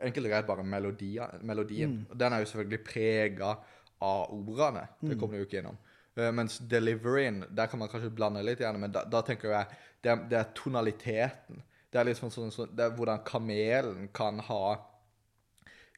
[0.04, 2.00] enkelt og greit bare melodia, melodien.
[2.04, 2.18] Mm.
[2.18, 3.50] den er jo selvfølgelig prega
[4.04, 4.86] av ordene.
[5.00, 5.78] Det kommer du jo ikke innom.
[6.14, 9.78] Uh, mens deliveryen, der kan man kanskje blande litt gjerne, men da, da tenker jeg
[10.04, 11.62] det er, det er tonaliteten.
[11.90, 14.76] Det er liksom sånn, sånn det er hvordan kamelen kan ha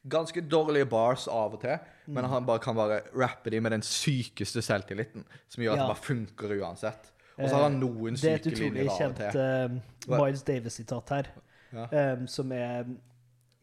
[0.07, 1.77] ganske dårlige bars av og til,
[2.15, 5.83] men han bare kan bare rappe de med den sykeste selvtilliten, som gjør at Ja.
[5.83, 7.11] det bare funker uansett.
[7.37, 9.41] Og så har han noen Det er et syke utrolig linjer av og kjent til.
[9.41, 11.27] eh, Hva- Miles Davis-sitat her,
[11.73, 12.13] Ja.
[12.13, 12.85] um, som er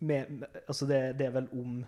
[0.01, 1.85] med, Altså, det, det er vel om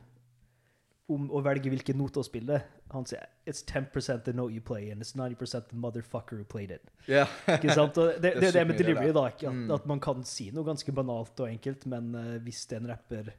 [1.09, 2.57] om å velge hvilken note å spille.
[2.91, 6.73] Han sier It's 10% the note you play, and it's 90% the motherfucker who played
[6.73, 6.83] it.
[7.07, 7.29] Yeah.
[7.47, 7.97] Ikke sant?
[7.99, 9.27] Og det, det, er det er det med delivery, da.
[9.27, 13.31] At, at man kan si noe ganske banalt og enkelt, men uh, hvis en rapper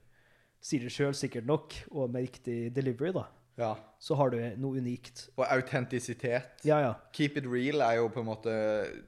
[0.64, 3.26] sier det sjøl sikkert nok, og med riktig delivery, da,
[3.58, 3.76] ja.
[4.00, 5.30] så har du noe unikt.
[5.38, 6.64] Og autentisitet.
[6.68, 6.94] Ja, ja.
[7.14, 8.54] Keep it real er jo på en måte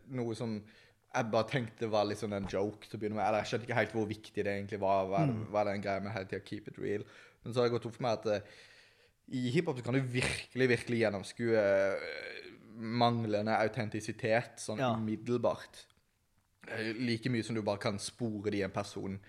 [0.10, 0.60] noe som
[1.16, 3.26] jeg bare tenkte var litt sånn en joke til å begynne med.
[3.28, 5.06] Eller jeg skjønte ikke helt hvor viktig det egentlig var.
[5.10, 5.46] Hva, Mm.
[5.52, 7.04] hva den greia med hele tida keep it real?
[7.44, 8.42] Men så har det gått opp for meg at eh,
[9.32, 12.00] i hiphop kan du virkelig, virkelig gjennomskue eh,
[12.80, 14.94] manglende autentisitet sånn Ja.
[14.96, 15.86] umiddelbart.
[16.68, 19.20] Eh, Like mye som du bare kan spore det i en person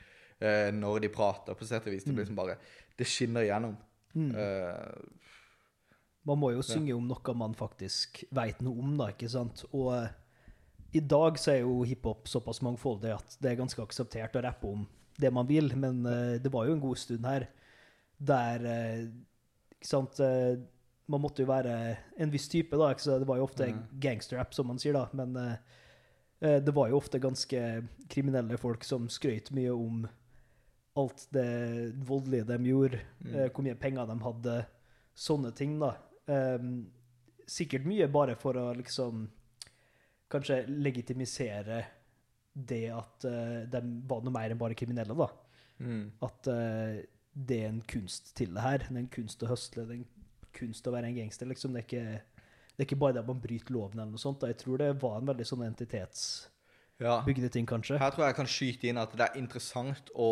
[0.41, 2.05] når de prater, på sett og vis.
[2.05, 2.57] Det blir liksom bare
[2.97, 3.77] Det skinner igjennom.
[4.17, 5.03] Eh,
[6.27, 9.65] Man må jo synge om noe man faktisk veit noe om, da, ikke sant?
[9.73, 10.11] Og eh,
[10.93, 14.67] i dag så er jo hiphop såpass mangfoldig at det er ganske akseptert å rappe
[14.67, 14.85] om
[15.21, 17.49] det man vil, men eh, det var jo en god stund her
[18.21, 20.19] der Ikke sant
[21.09, 22.91] Man måtte jo være en viss type, da.
[22.93, 23.03] Ikke?
[23.03, 25.09] Så det var jo ofte gangsterrap, som man sier, da.
[25.17, 25.33] Men
[26.39, 27.63] det var jo ofte ganske
[28.13, 30.05] kriminelle folk som skrøt mye om
[30.99, 34.57] alt det voldelige de gjorde, eh, hvor mye penger de hadde,
[35.15, 35.95] sånne ting, da.
[36.31, 36.91] Um,
[37.51, 39.25] sikkert mye bare for å liksom
[40.31, 41.81] kanskje legitimisere
[42.55, 45.31] det at uh, de var noe mer enn bare kriminelle, da.
[45.79, 46.05] mm.
[46.27, 47.01] At uh,
[47.31, 48.87] det er en kunst til det her.
[48.89, 50.09] Det er en kunst å høsle, det er en
[50.57, 51.75] kunst å være en gangster, liksom.
[51.75, 54.41] Det er ikke, det er ikke bare det at man bryter loven eller noe sånt.
[54.43, 54.51] Da.
[54.51, 56.25] Jeg tror det var en veldig sånn entitets...
[57.01, 57.23] Ja.
[57.25, 57.99] bygde ting, kanskje.
[57.99, 60.29] Her tror jeg jeg kan skyte inn at det er interessant å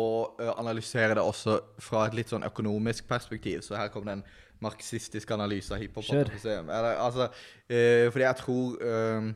[0.59, 3.63] analysere det også fra et litt sånn økonomisk perspektiv.
[3.65, 4.23] Så her kommer det en
[4.61, 6.05] marxistisk analyse av hiphop.
[6.11, 7.29] Altså,
[7.69, 9.33] eh, fordi jeg tror ø,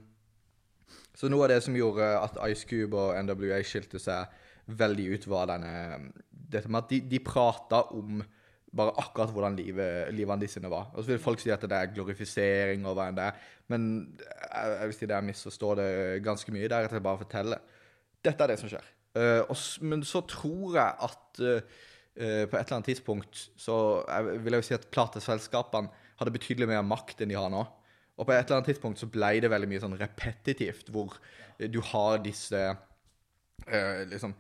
[1.16, 4.26] Så noe av det som gjorde at Ice Cube og NWA skilte seg
[4.68, 6.12] veldig ut, var denne
[6.54, 8.22] Dette med at de, de prata om
[8.74, 10.90] bare akkurat hvordan livet, livene sine var.
[10.94, 13.86] Og så vil folk si at det er glorifisering og hva enn det er, men
[14.18, 15.92] jeg, jeg vil si det jeg misforstår det
[16.26, 16.68] ganske mye.
[16.68, 17.62] Det er rett og bare forteller.
[17.62, 17.84] fortelle.
[18.24, 18.86] Dette er det som skjer.
[19.14, 21.74] Uh, og, men så tror jeg at uh,
[22.18, 23.76] uh, på et eller annet tidspunkt så
[24.08, 27.62] jeg vil jeg jo si at plateselskapene hadde betydelig mer makt enn de har nå.
[28.14, 31.16] Og på et eller annet tidspunkt så ble det veldig mye sånn repetitivt, hvor
[31.58, 32.62] du har disse
[34.10, 34.34] liksom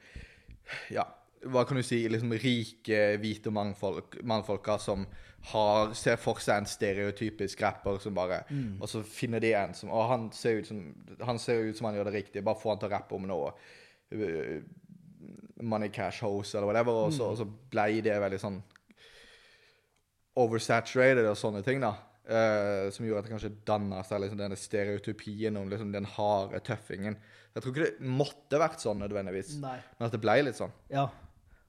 [0.93, 1.05] Ja,
[1.51, 2.01] hva kan du si?
[2.09, 5.05] liksom Rike, hvite mannfolk, mannfolka som
[5.51, 8.43] har, ser for seg en stereotypisk rapper som bare
[8.79, 10.79] Og så finner de en som Og han ser ut som
[11.19, 12.43] han ser ut som han gjør det riktig.
[12.43, 13.51] Bare få han til å rappe om noe.
[14.11, 14.63] eh,
[15.61, 17.05] Money Cash Hose eller whatever.
[17.07, 18.61] Og så, og så ble det veldig sånn
[20.39, 21.93] oversaturated og sånne ting, da.
[22.23, 26.61] Uh, som gjorde at det kanskje danna seg liksom, denne stereotypien om liksom, den harde
[26.63, 27.17] tøffingen.
[27.53, 29.75] Jeg tror ikke det måtte vært sånn nødvendigvis, Nei.
[29.99, 30.71] men at det ble litt sånn.
[30.89, 31.09] Ja.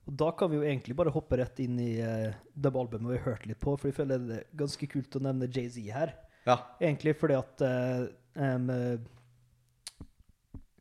[0.04, 3.18] Og da kan vi jo egentlig bare hoppe rett inn i uh, det albumet vi
[3.18, 6.14] har hørt litt på, for jeg føler det er ganske kult å nevne Jay-Z her.
[6.44, 6.58] Ja.
[6.76, 8.02] Egentlig fordi at uh,
[8.36, 8.98] eh,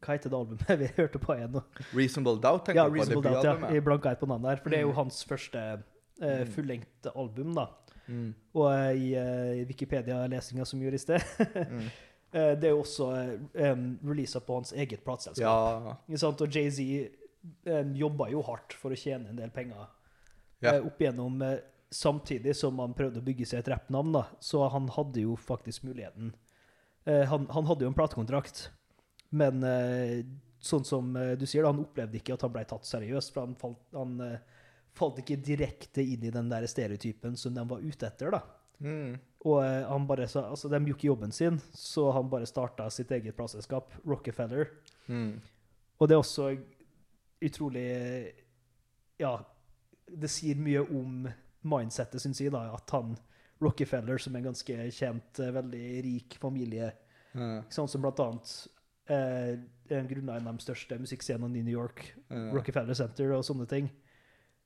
[0.03, 1.61] Hva heter det albumet vi hørte på igjen nå?
[1.93, 2.97] Reasonable Doubt, tenker Ja, jeg på.
[2.99, 3.71] Reasonable Doubt, ja.
[3.77, 4.63] Jeg blanka et på navnet her.
[4.65, 7.69] For det er jo hans første uh, fullengte album, da.
[8.53, 11.21] Og uh, i uh, Wikipedia-lesinga som gjorde i sted
[12.35, 15.87] eh, Det er jo også uh, releasa på hans eget plateselskap.
[16.09, 16.27] Ja.
[16.27, 16.79] Og Jay-Z
[17.65, 19.87] um, jobba jo hardt for å tjene en del penger
[20.63, 20.75] Ja.
[20.75, 21.59] eh, opp igjennom, eh,
[21.91, 24.13] samtidig som han prøvde å bygge seg et rappnavn.
[24.13, 24.23] da.
[24.39, 26.33] Så han hadde jo faktisk muligheten.
[27.05, 28.69] Eh, han, han hadde jo en platekontrakt,
[29.31, 30.23] men eh,
[30.63, 33.33] sånn som du sier, da, han opplevde ikke at han ble tatt seriøst.
[33.35, 34.15] For han falt, han,
[34.95, 38.31] falt ikke direkte inn i den der stereotypen som de var ute etter.
[38.31, 38.39] da.
[38.79, 39.17] Mm.
[39.45, 43.11] Og han bare sa, altså De gjorde ikke jobben sin, så han bare starta sitt
[43.11, 44.69] eget plateselskap, Rockefeller.
[45.09, 45.41] Mm.
[45.99, 46.47] Og det er også
[47.49, 48.31] utrolig
[49.19, 49.37] Ja,
[50.09, 51.27] det sier mye om
[51.63, 53.15] mindsettet, syns jeg, da, at han
[53.63, 56.91] Rockefeller, som er en ganske kjent, eh, veldig rik familie,
[57.33, 57.61] Ja.
[57.69, 58.67] sånn som blant annet
[59.09, 59.55] eh,
[60.09, 62.51] grunna en av de største musikkscenene i New York, Ja.
[62.53, 63.89] Rockefeller Center og sånne ting.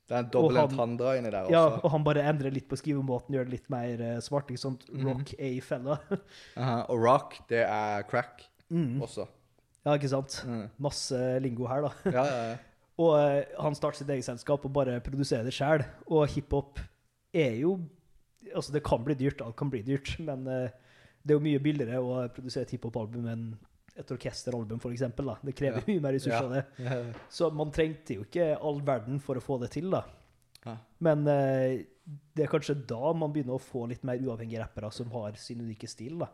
[0.07, 3.35] Det er en dobbel entendre inni der Ja, og han bare endrer litt på skrivemåten,
[3.35, 4.47] gjør det litt mer uh, svart.
[4.47, 4.85] ikke sant?
[4.89, 5.99] Rock Rock A-fella.
[6.57, 6.85] Aha.
[6.89, 9.01] Og rock, det er crack Mm.
[9.01, 9.27] også.
[9.87, 10.41] Ja, ikke sant?
[10.43, 10.65] Mm.
[10.83, 11.91] Masse lingo her, da.
[12.11, 12.57] Ja, ja, ja.
[13.03, 15.83] Og eh, han starter sitt eget selskap og bare produserer det sjøl.
[16.11, 16.81] Og hiphop
[17.37, 17.77] er jo
[18.55, 20.69] Altså, det kan bli dyrt, alt kan bli dyrt, men eh,
[21.19, 23.41] det er jo mye billigere å produsere et hiphop-album enn
[23.99, 25.03] et orkesteralbum, f.eks.
[25.43, 25.85] Det krever Ja.
[25.89, 26.47] mye mer ressurser.
[26.47, 26.53] Ja.
[26.53, 26.85] det.
[26.85, 27.25] Ja.
[27.33, 30.03] Så man trengte jo ikke all verden for å få det til, da.
[30.63, 30.77] Ja.
[31.03, 31.81] Men eh,
[32.37, 35.65] det er kanskje da man begynner å få litt mer uavhengige rappere som har sin
[35.65, 36.29] unike stil, da.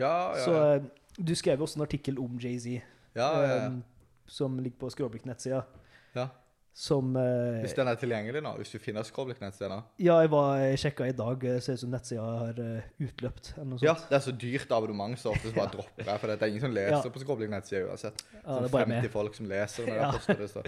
[0.00, 0.88] Ja, ja, Så eh,
[1.18, 2.80] du skrev også en artikkel om Jay-Z,
[3.16, 3.66] ja, ja, ja.
[3.66, 3.78] eh,
[4.26, 5.62] som ligger på Skråblikk-nettsida,
[6.16, 6.26] ja.
[6.76, 9.78] som eh, Hvis den er tilgjengelig nå, hvis du finner Skråblikk-nettsida?
[10.02, 11.38] Ja, jeg var jeg sjekka i dag.
[11.40, 13.52] Det ser ut som nettsida har uh, utløpt.
[13.56, 13.86] eller noe sånt.
[13.88, 16.20] Ja, det er så dyrt abonnement, så ofte så bare dropper jeg.
[16.20, 17.14] For det er ingen som leser Ja.
[17.16, 18.20] på Skråblikk-nettsida uansett.
[18.34, 19.10] Ja, Sånn det er bare 50 med.
[19.16, 20.10] folk som leser når Ja.
[20.10, 20.50] det poster det.
[20.52, 20.66] Så.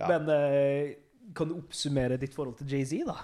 [0.00, 0.08] Ja.
[0.14, 0.94] Men eh,
[1.36, 3.18] kan du oppsummere ditt forhold til Jay-Z, da?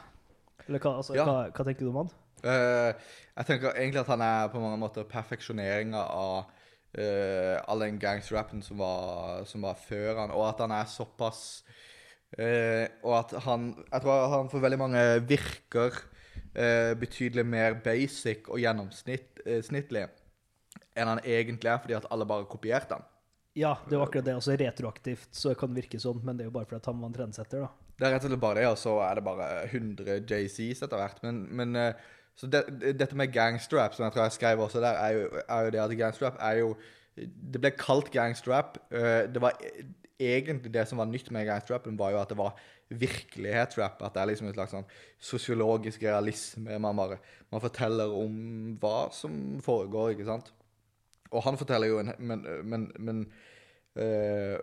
[0.66, 1.24] Eller hva, altså, Ja.
[1.24, 2.10] hva, hva tenker du om han?
[2.44, 2.92] Eh,
[3.38, 6.50] jeg tenker egentlig at han er på mange måter perfeksjoneringa av
[6.98, 11.40] eh, all den gangsterrappen som var, som var før han, og at han er såpass
[12.38, 16.00] uh, Og at han Jeg tror han for veldig mange virker
[16.56, 20.06] uh, betydelig mer basic og gjennomsnittlig
[20.96, 23.04] enn han egentlig er, fordi at alle bare kopierte han.
[23.56, 24.34] Ja, det var akkurat det.
[24.36, 27.10] altså Retroaktivt så kan det virke sånn, men det er jo bare fordi han var
[27.10, 27.86] en trendsetter, da.
[27.96, 31.00] Det er rett og slett bare det, og så er det bare 100 JCs etter
[31.00, 31.22] hvert.
[31.24, 32.02] Men, men eh,
[32.36, 32.62] så det,
[33.00, 35.80] dette med gangstrap, som jeg tror jeg skrev også der, er jo, er jo det
[35.80, 36.74] at gangstrap er jo
[37.16, 38.76] Det ble kalt gangsterrap.
[38.92, 39.56] eh, Det var
[40.20, 42.58] egentlig det som var nytt med gangstrap, var jo at det var
[42.90, 44.02] virkelighetsrap.
[44.02, 44.84] At det er liksom en slags sånn
[45.18, 46.76] sosiologisk realisme.
[46.78, 47.18] Man bare
[47.52, 50.52] man forteller om hva som foregår, ikke sant.
[51.32, 53.24] Og han forteller jo en Men, men, men
[53.96, 54.58] eh,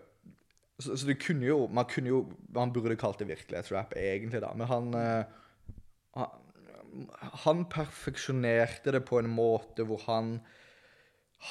[0.79, 2.21] så, så det kunne jo Man kunne jo
[2.55, 4.53] Man burde kalt det virkelighetsrap, egentlig, da.
[4.53, 5.23] Men han eh,
[6.13, 6.42] han,
[7.45, 10.36] han perfeksjonerte det på en måte hvor han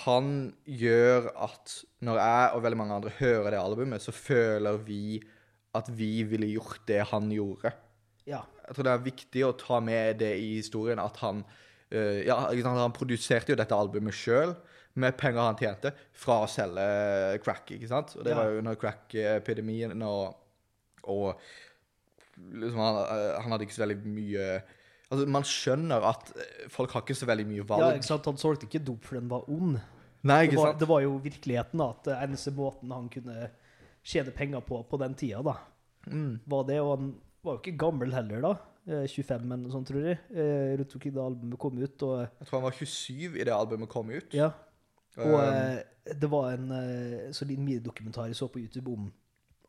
[0.04, 5.20] Han gjør at når jeg og veldig mange andre hører det albumet, så føler vi
[5.76, 7.74] at vi ville gjort det han gjorde.
[8.24, 8.40] Ja.
[8.68, 11.44] Jeg tror det er viktig å ta med det i historien at han
[11.92, 14.54] Uh, Ja, han produserte jo dette albumet sjøl
[14.96, 18.14] med penger han tjente fra å selge crack, ikke sant?
[18.16, 18.38] Og det Ja.
[18.38, 20.34] var jo under crack-epidemien og,
[21.04, 21.36] og
[22.38, 24.46] liksom han, eh, han hadde ikke så veldig mye
[25.12, 27.82] Altså, man skjønner at eh, folk har ikke så veldig mye valg.
[27.84, 28.24] Ja, ikke sant?
[28.30, 29.76] Han solgte ikke dop for den var ond.
[30.24, 30.78] Nei, ikke sant?
[30.80, 33.50] det var jo virkeligheten da, at det eneste måten han kunne
[34.06, 35.56] tjene penger på på den tida, da,
[36.10, 36.40] Mm.
[36.50, 36.80] var det.
[36.82, 37.10] Og han
[37.44, 38.52] var jo ikke gammel heller da.
[38.88, 40.18] eh, 25 eller noe sånt, tror jeg.
[40.34, 42.02] eh, Rundt omkring da albumet kom ut.
[42.02, 44.32] Og, Jeg tror han var 27 i det albumet kom ut.
[44.34, 44.50] ja,
[45.18, 49.12] og Um, eh, det var en sånn så liten minidokumentar jeg så på YouTube om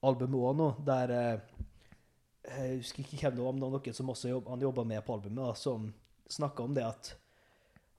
[0.04, 1.40] albumet òg nå, der eh,
[2.44, 4.84] Jeg husker ikke hvem det var, men det var noen som også jobb, han jobba
[4.84, 5.94] med på albumet, da, som
[6.30, 7.14] snakka om det at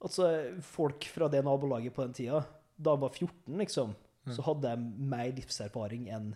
[0.05, 0.27] Altså,
[0.61, 2.43] folk fra det nabolaget på den tida,
[2.77, 3.95] da han var 14, liksom,
[4.29, 6.35] så hadde de mer livserfaring enn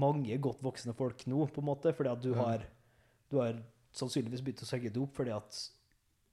[0.00, 2.42] mange godt voksne folk nå, på en måte, fordi at du Ja.
[2.42, 2.64] har
[3.30, 3.54] Du har
[3.92, 5.56] sannsynligvis begynt å søke dop fordi at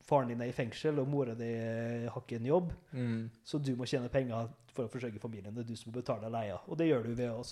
[0.06, 2.72] faren din er i fengsel, og mora di eh, har ikke en jobb.
[2.94, 3.30] mm.
[3.44, 5.54] Så du må tjene penger for å forsørge familien.
[5.54, 6.60] Det er du som må betale leia.
[6.68, 7.44] Og det gjør du ved å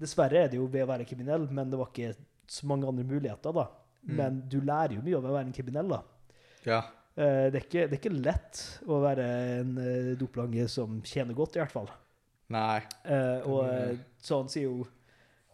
[0.00, 2.14] Dessverre er det jo ved å være kriminell, men det var ikke
[2.50, 3.66] så mange andre muligheter, da.
[4.02, 4.16] Mm.
[4.18, 6.00] Men du lærer jo mye av å være en kriminell, da.
[6.66, 6.80] Ja.
[7.14, 9.26] Eh, Det er ikke, det er ikke lett å være
[9.60, 11.90] en eh, doplange som tjener godt, i hvert fall.
[12.52, 12.80] Nei.
[13.04, 14.86] Eh, og så han sier jo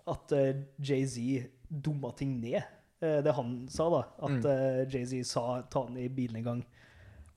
[0.09, 0.33] at
[0.81, 2.63] Jay-Z dumma ting ned.
[2.99, 4.01] Det han sa, da.
[4.25, 4.89] At Mm.
[4.91, 6.63] Jay-Z sa ta han i bilen en gang.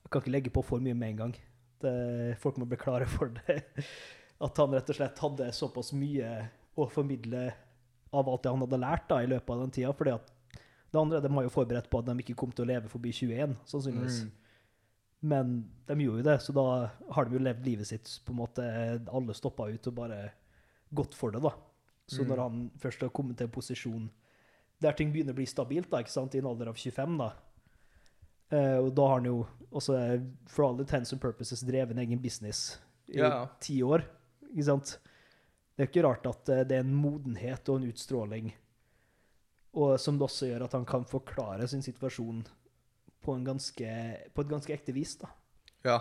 [0.02, 1.34] Jeg kan ikke legge på for mye med en gang.
[1.82, 1.92] Det,
[2.40, 3.60] folk må bli klare for det.
[4.42, 7.50] At han rett og slett hadde såpass mye å formidle
[8.12, 9.92] av alt det han hadde lært da, i løpet av den tida.
[9.96, 12.88] For det andre, de har jo forberedt på at de ikke kom til å leve
[12.92, 14.22] forbi 21, sannsynligvis.
[14.24, 14.32] Mm.
[15.32, 15.52] Men
[15.86, 16.64] de gjorde jo det, så da
[17.14, 18.64] har de jo levd livet sitt på en måte
[19.06, 20.32] Alle stoppa ut og bare
[20.92, 21.52] gått for det, da.
[22.10, 22.28] Så Mm.
[22.28, 24.10] når han først har kommet til en posisjon
[24.82, 27.28] der ting begynner å bli stabilt, da, ikke sant, i en alder av 25, da
[28.50, 31.98] eh, Og da har han jo også, eh, for all intents and purposes, drevet en
[32.02, 33.20] egen business i
[33.60, 34.04] ti år,
[34.50, 34.98] ikke sant.
[35.72, 38.50] Det er ikke rart at eh, det er en modenhet og en utstråling,
[39.72, 42.42] og som det også gjør at han kan forklare sin situasjon
[43.22, 43.94] på, en ganske,
[44.34, 45.30] på et ganske ekte vis, da.
[45.86, 46.00] Ja.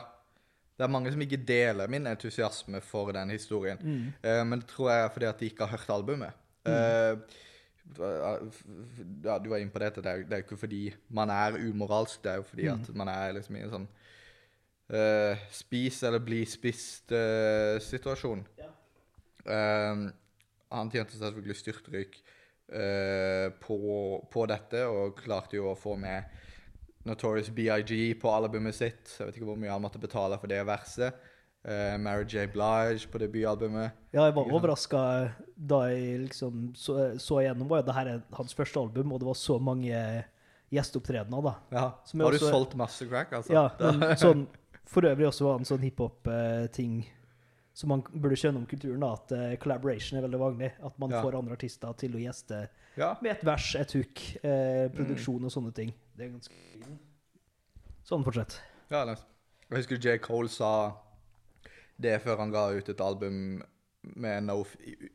[0.82, 3.78] Det er mange som ikke deler min entusiasme for den historien.
[3.78, 4.06] Mm.
[4.24, 6.40] Uh, men det tror jeg er fordi at de ikke har hørt albumet.
[6.66, 7.36] Eh,
[7.98, 10.02] ja, du var inne på dette.
[10.02, 12.96] det er, det er jo ikke fordi man er umoralsk, det er jo fordi at
[12.96, 13.88] man er liksom i en sånn
[14.94, 18.46] uh, spis eller bli spist-situasjon.
[18.62, 18.70] Ja.
[19.46, 22.18] Han tjente selvfølgelig styrtryk
[22.72, 23.80] uh, på,
[24.32, 26.40] på dette, og klarte jo å få med
[27.08, 29.16] Notorious BIG på albumet sitt.
[29.18, 31.18] Jeg vet ikke hvor mye han måtte betale for det verset.
[31.62, 32.48] Uh, Mary J.
[32.50, 33.98] Blige på debutalbumet.
[34.14, 35.02] Ja, jeg var overraska
[35.56, 39.30] da jeg liksom så, så igjennom var det her er hans første album, og det
[39.30, 39.98] var så mange
[40.72, 41.54] gjesteopptredener, da.
[41.74, 41.88] Ja.
[41.92, 43.54] Har du også- solgt masse crack, altså?
[43.54, 44.48] Ja, men sånn
[44.92, 46.96] For øvrig også var det en sånn hiphop-ting
[47.82, 50.72] som man burde skjønne om kulturen, da, at uh, collaboration er veldig vanlig.
[50.86, 51.22] At man Ja.
[51.26, 52.60] får andre artister til å gjeste
[53.00, 53.16] ja.
[53.22, 55.94] med et vers, et hook, uh, produksjon og sånne ting.
[56.16, 57.00] Det er ganske
[58.06, 58.58] Sånn, fortsett.
[58.92, 59.24] Ja, nice.
[59.70, 60.18] Jeg husker J.
[60.20, 60.72] Cole sa
[62.02, 63.62] det før han ga ut et album
[64.02, 64.66] med, no,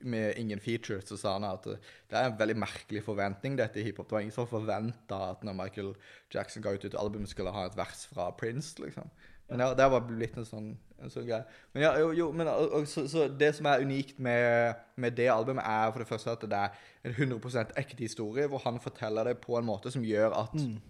[0.07, 3.85] med ingen features, så sa han at det er en veldig merkelig forventning dette i
[3.89, 4.07] hiphop.
[4.09, 5.91] Det var ingen som forventa at når Michael
[6.33, 9.11] Jackson ga ut et album, skulle ha et vers fra Prince, liksom.
[9.49, 11.45] Men ja, det var blitt en sånn, en sånn greie.
[11.75, 15.15] Men ja, jo, jo men og, og, så, så det som er unikt med, med
[15.15, 18.81] det albumet, er for det første at det er en 100 ekte historie, hvor han
[18.83, 20.81] forteller det på en måte som gjør at Mm.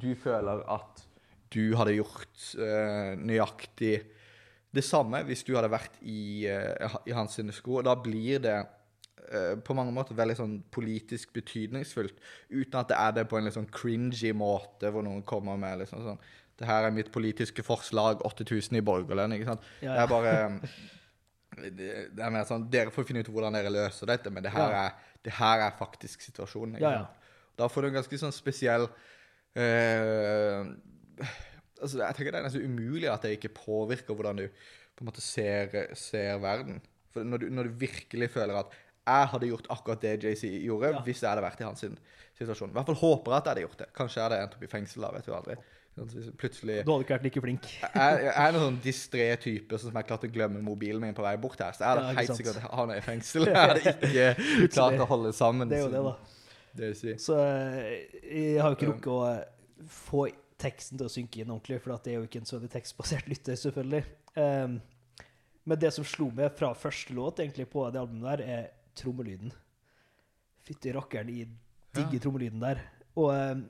[0.00, 1.04] du føler at
[1.54, 3.96] du hadde gjort uh, nøyaktig
[4.70, 7.80] det samme hvis du hadde vært i, uh, i hans sko.
[7.82, 8.56] Da blir det
[9.34, 12.18] uh, på mange måter veldig sånn politisk betydningsfullt,
[12.50, 15.82] uten at det er det på en litt sånn cringy måte, hvor noen kommer med
[15.82, 16.22] liksom sånn
[16.60, 19.62] Det her er mitt politiske forslag, 8000 i borgerlønn, ikke sant.
[19.80, 20.34] Ja, Det er bare
[21.78, 24.52] det, det er mer sånn Dere får finne ut hvordan dere løser dette, men det
[24.52, 24.82] her, Ja.
[24.90, 26.76] er, det her er faktisk situasjonen.
[26.76, 27.06] ikke Ja, ja.
[27.06, 27.16] sant?
[27.60, 28.86] Da får du en ganske sånn spesiell
[29.58, 30.68] eh,
[31.80, 34.46] altså Jeg tenker det er nesten umulig at det ikke påvirker hvordan du
[34.96, 36.80] på en måte ser, ser verden.
[37.12, 38.74] For når du, når du virkelig føler at
[39.08, 41.00] jeg hadde gjort akkurat det JC gjorde, Ja.
[41.06, 41.84] hvis jeg hadde vært i hans
[42.38, 42.70] situasjon.
[42.70, 43.88] I hvert fall håper jeg at jeg hadde gjort det.
[43.96, 45.56] Kanskje jeg hadde endt opp i fengsel da, vet du aldri.
[45.98, 47.64] Sånn, Plutselig Du hadde ikke vært like flink.
[47.82, 51.34] jeg, er en sånn distré type som er klart å glemme mobilen min på vei
[51.42, 51.74] bort her.
[51.76, 53.46] Så jeg det Ja, helt sikkert han er i fengsel.
[53.50, 55.68] Jeg hadde ikke klart å holde sammen.
[55.68, 56.14] Det er jo det, da.
[56.80, 57.16] Det si.
[57.18, 60.28] Så eh, jeg har jo ikke rukket å eh, få
[60.60, 63.28] teksten til å synke inn ordentlig, for det er jo ikke en så veldig tekstbasert
[63.32, 64.04] lytter, selvfølgelig.
[64.36, 64.76] Um,
[65.66, 68.70] men det som slo meg fra første låt egentlig på det albumet der, er
[69.00, 69.50] trommelyden.
[70.68, 71.42] Fytti rakkeren i
[71.96, 72.22] digge Ja.
[72.22, 72.82] trommelyden der.
[73.18, 73.64] Og um,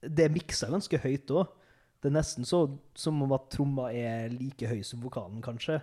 [0.00, 1.52] det er miksa ganske høyt òg.
[2.06, 2.60] Det er nesten så
[2.94, 5.80] som om at tromma er like høy som vokalen, kanskje.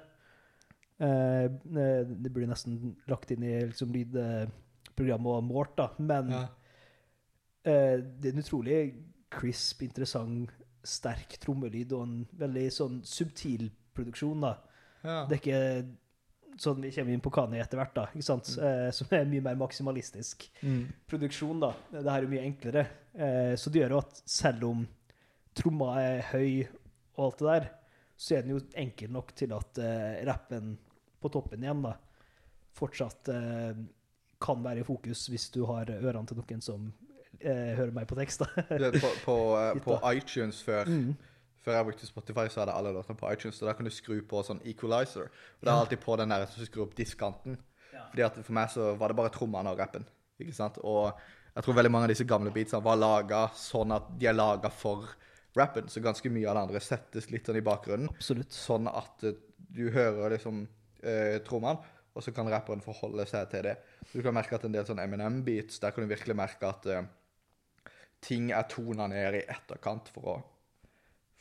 [1.04, 5.90] Eh, eh, det blir nesten lagt inn i liksom, lydprogrammet og målt, da.
[6.00, 6.44] Men Ja.
[7.66, 8.78] eh, det er en utrolig
[9.34, 10.50] crisp, interessant,
[10.84, 14.56] sterk trommelyd og en veldig sånn subtil produksjon, da.
[15.04, 15.26] Ja.
[15.28, 18.48] Det er ikke sånn vi kommer inn på Kani etter hvert, da, ikke sant?
[18.62, 20.88] Eh, som er mye mer maksimalistisk Mm.
[21.08, 21.74] produksjon, da.
[21.92, 22.88] Det her er mye enklere.
[23.16, 24.88] Eh, så det gjør jo at selv om
[25.58, 26.64] tromma er høy
[27.18, 27.68] og alt det der,
[28.18, 30.78] så er den jo enkel nok til at uh, rappen
[31.22, 31.96] på toppen igjen, da,
[32.78, 33.74] fortsatt uh,
[34.44, 38.18] kan være i fokus hvis du har ørene til noen som uh, hører meg på
[38.20, 38.66] tekst, da.
[38.98, 39.38] På, på,
[39.88, 41.14] på iTunes før, Mm.
[41.64, 44.18] før jeg brukte Spotify, så hadde alle låtene på iTunes, og da kan du skru
[44.28, 45.30] på sånn equalizer.
[45.30, 47.60] Og det er alltid på den der som skrur opp diskanten.
[47.94, 48.08] Ja.
[48.10, 50.06] Fordi at for meg så var det bare trommene og rappen.
[50.42, 50.80] Ikke sant?
[50.84, 51.14] Og
[51.54, 54.72] jeg tror veldig mange av disse gamle beatsene var laga sånn at de er laga
[54.74, 55.06] for
[55.58, 58.10] rappen, så ganske mye av det andre settes litt sånn i bakgrunnen.
[58.14, 58.52] Absolutt.
[58.56, 60.64] Sånn at eh, du hører liksom
[61.04, 61.82] eh, trommene,
[62.14, 63.76] og så kan rapperen forholde seg til det.
[64.06, 66.86] Så du kan merke at en del sånn Eminem-beats, der kan du virkelig merke at
[66.94, 67.06] eh,
[68.24, 70.38] ting er tona ned i etterkant for å,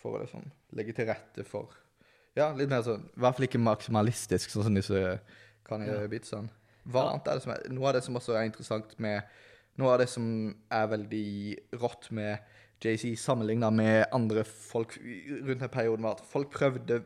[0.00, 0.48] for å liksom
[0.78, 1.70] legge til rette for
[2.34, 5.02] Ja, litt mer sånn I hvert fall ikke maksimalistisk, sånn som disse
[5.68, 6.48] Kanye-beatsene.
[6.88, 7.10] Hva Ja.
[7.12, 9.22] annet er det som er Noe av det som også er interessant med
[9.78, 10.24] Noe av det som
[10.72, 11.28] er veldig
[11.78, 12.40] rått med
[12.82, 14.98] JC sammenligna med andre folk
[15.48, 17.02] rundt den perioden, var at folk prøvde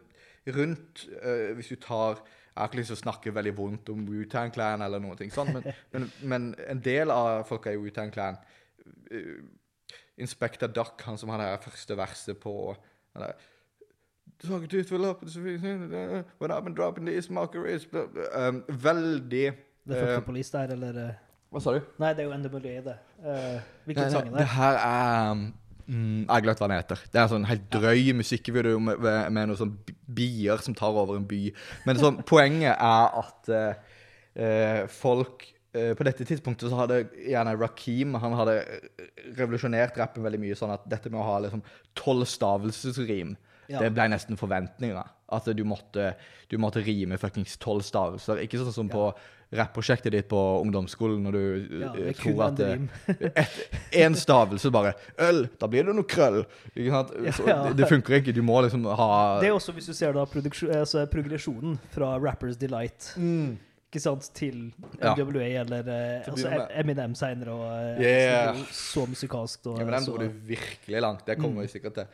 [0.57, 4.07] rundt uh, Hvis du tar Jeg har ikke lyst til å snakke veldig vondt om
[4.09, 8.39] Wu-Tang Clan eller noe sånt, men, men, men en del av folka i Wu-Tang Clan
[9.13, 9.43] uh,
[10.17, 12.55] Inspector Duck, han som det første verset på
[13.17, 13.37] han der,
[18.49, 19.47] um, Veldig
[19.85, 21.15] Det er fra the Police der, eller eh,
[21.53, 21.81] Hva sa du?
[22.03, 22.97] Nei, det er jo NWA, det.
[23.23, 24.49] Uh, Hvilken sang er Det det?
[24.57, 25.47] her er
[25.87, 27.03] mm, Jeg har glemt hva den heter.
[27.11, 29.75] Det er en sånn helt drøy musikkvideo med, med, noen sånn
[30.19, 31.43] bier som tar over en by.
[31.89, 33.97] Men sånn, poenget er at eh,
[34.37, 40.27] eh, folk eh, På dette tidspunktet så hadde gjerne Rakim Han hadde eh, revolusjonert rappen
[40.27, 40.59] veldig mye.
[40.59, 41.65] Sånn at dette med å ha liksom
[41.99, 43.81] tolv stavelsesrim Ja.
[43.83, 45.15] Det ble nesten forventninger.
[45.35, 46.13] At du måtte,
[46.47, 48.39] du måtte rime fuckings tolv stavelser.
[48.45, 49.09] Ikke sånn som på
[49.53, 53.47] rapprosjektet ditt på ungdomsskolen, når du Ja, eh, tror at en eh,
[53.93, 55.49] én stavelse bare Øl!
[55.61, 56.43] Da blir det noe krøll.
[56.75, 57.73] Så, Ja.
[57.73, 58.35] det, funker ikke.
[58.35, 62.57] Du må liksom ha Det er også hvis du ser da altså progresjonen fra Rappers
[62.57, 63.57] Delight Mm.
[63.93, 65.15] ikke sant, til Ja.
[65.15, 66.69] NWA eller eh, altså.
[66.75, 67.15] Eminem.
[67.49, 68.57] Og, eh, Yeah.
[68.59, 69.67] jo så musikalsk.
[69.67, 71.25] Og, Ja, men den dro du virkelig langt.
[71.27, 71.69] Det kommer Mm.
[71.73, 72.07] vi sikkert til.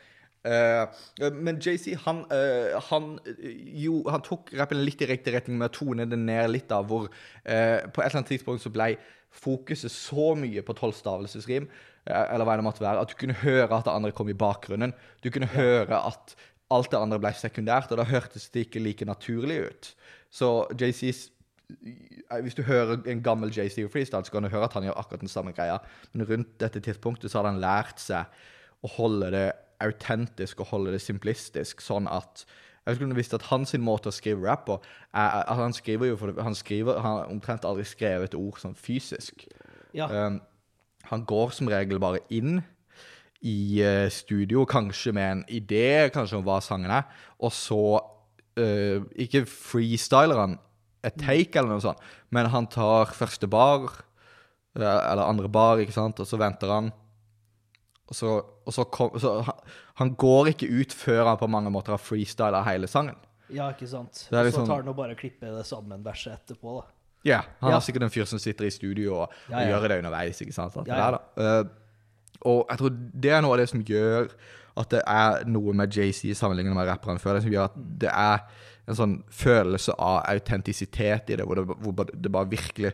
[0.45, 3.51] Eh, men JC, han, eh, han, eh,
[3.85, 6.81] jo, han tok rappen litt i riktig retning med å tone det ned litt, da,
[6.83, 7.13] hvor på
[7.47, 8.97] et eller annet tidspunkt så ble
[9.33, 11.69] fokuset så mye på tolvstavelsesrim,
[12.05, 14.93] eller hva det måtte være, at du kunne høre at det andre kom i bakgrunnen.
[15.23, 16.35] Du kunne høre at
[16.73, 19.93] alt det andre ble sekundært, og da hørtes det ikke like naturlig ut.
[20.33, 21.29] Så JCs
[22.43, 25.23] hvis du hører en gammel JC freestyle, så kan du høre at han gjør akkurat
[25.23, 25.79] den samme greia.
[26.13, 28.29] Men rundt dette tidspunktet så hadde han lært seg
[28.85, 29.47] å holde det
[29.87, 32.45] autentisk og holde det simplistisk, sånn at
[32.83, 34.75] jeg vet ikke om du visste at hans måte å skrive rap på
[35.15, 38.75] er, Han skriver jo for, han, skriver, han har omtrent aldri skrevet et ord sånn
[38.75, 39.47] fysisk.
[39.95, 40.41] ja, Um,
[41.11, 42.63] han går som regel bare inn
[43.43, 47.07] i uh, studio, kanskje med en idé kanskje om hva sangen er,
[47.39, 48.01] og så
[48.59, 50.59] uh, Ikke freestyler han
[51.03, 53.91] et take eller noe sånt, men han tar første bar,
[54.79, 56.93] eh, eller andre bar, ikke sant, og så venter han.
[58.11, 58.31] Og så,
[58.67, 59.61] og så, kom, så han,
[60.01, 63.17] han går ikke ut før han på mange måter har freestyla hele sangen.
[63.53, 64.27] ja, ikke sant.
[64.33, 66.81] Er Og litt så tar han og bare klipper det sammen verset etterpå.
[66.81, 66.87] da.
[67.25, 67.77] Ja, han Ja.
[67.77, 70.41] har sikkert en fyr som sitter i studio og, Ja, og gjør det underveis.
[70.41, 70.75] ikke sant?
[70.87, 71.61] Ja, der, da.
[71.61, 71.65] Eh,
[72.43, 72.91] og jeg tror
[73.21, 74.31] det er noe av det som gjør
[74.77, 78.09] at det er noe med JC sammenlignet med rapperne før, det som gjør at det
[78.11, 78.39] er
[78.89, 82.93] en sånn følelse av autentisitet i det, hvor det, hvor det bare virkelig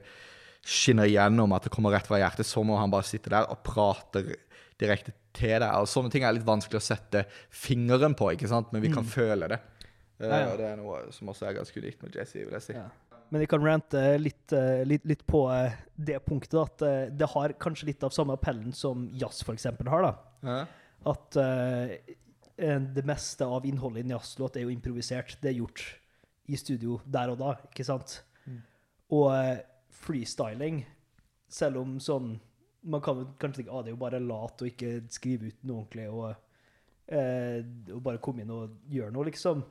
[0.66, 3.62] skinner igjennom at det kommer rett fra hjertet, Så må han bare sitte der og
[3.64, 4.34] prater
[4.80, 5.70] direkte til deg.
[5.78, 8.72] Og sånne ting er litt vanskelig å sette fingeren på, ikke sant?
[8.72, 9.60] men vi kan føle det.
[9.60, 9.74] Eh,
[10.18, 10.26] Mm.
[10.26, 10.46] Ja, ja.
[10.50, 12.74] og Det er noe som også er ganske unikt med Jesse, vil jeg si.
[12.74, 12.88] Ja.
[13.30, 17.28] Men jeg kan rante litt, eh, litt, litt på eh, det punktet at eh, det
[17.34, 20.08] har kanskje litt av samme appellen som jazz eksempel har.
[20.08, 20.12] da.
[20.42, 20.58] Ja.
[21.08, 21.92] At uh,
[22.58, 25.36] det meste av innholdet i en jazzlåt er jo improvisert.
[25.38, 25.84] Det er gjort
[26.48, 28.18] i studio der og da, ikke sant?
[28.48, 28.58] Mm.
[29.14, 29.60] Og eh,
[30.02, 30.82] freestyling,
[31.48, 32.32] selv om sånn
[32.84, 35.64] Man kan kanskje tenke at ah, det er jo bare lat og ikke skrive ut
[35.66, 36.36] noe ordentlig og,
[37.08, 37.62] eh,
[37.92, 39.64] og bare komme inn og gjøre noe, liksom.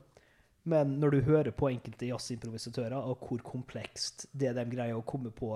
[0.67, 5.31] Men når du hører på enkelte jazzimprovisatører, og hvor komplekst det de greier å komme
[5.31, 5.53] på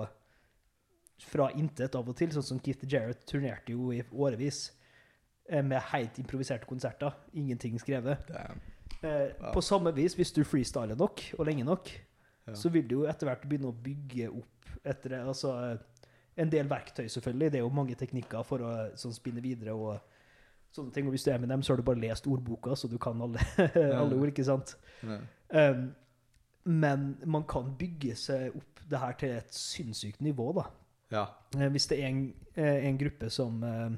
[1.22, 4.70] fra intet av og til, sånn som Keith Jarrett turnerte jo i årevis,
[5.48, 7.12] eh, med helt improviserte konserter.
[7.34, 8.30] Ingenting skrevet.
[8.30, 8.54] Eh,
[9.02, 9.50] Ja.
[9.52, 11.88] På samme vis, hvis du freestyler nok og lenge nok,
[12.46, 12.52] Ja.
[12.54, 15.20] så vil du jo etter hvert begynne å bygge opp etter det.
[15.26, 15.78] Altså,
[16.36, 17.52] en del verktøy, selvfølgelig.
[17.52, 19.98] Det er jo mange teknikker for å sånn, spinne videre og
[20.72, 21.06] sånne ting.
[21.06, 23.20] Og hvis du er med dem, så har du bare lest ordboka, så du kan
[23.20, 23.42] alle,
[24.00, 24.76] alle ord, ikke sant?
[25.52, 25.90] Um,
[26.64, 30.64] men man kan bygge seg opp det her til et sinnssykt nivå, da.
[31.12, 31.26] ja.
[31.58, 32.22] Eh, Hvis det er en,
[32.54, 33.90] eh, en gruppe som eh,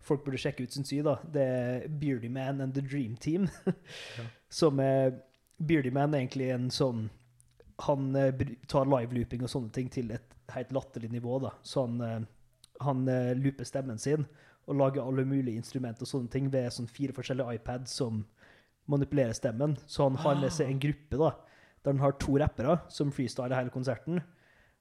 [0.00, 3.48] folk burde sjekke ut, syns jeg, da, det er Beardy Man and The Dream Team.
[4.48, 5.12] Som er
[5.58, 7.08] Beardy Man er egentlig en sånn
[7.84, 8.06] Han
[8.66, 11.52] tar live-looping og sånne ting til et helt latterlig nivå, da.
[11.62, 12.20] Så han, eh,
[12.84, 14.26] han eh, looper stemmen sin
[14.68, 18.24] og lager alle mulige instrumenter og sånne ting ved sånn fire forskjellige iPads som
[18.88, 19.78] manipulerer stemmen.
[19.86, 21.30] Så han har med seg en gruppe, da,
[21.84, 24.20] der han har to rappere som freestyler hele konserten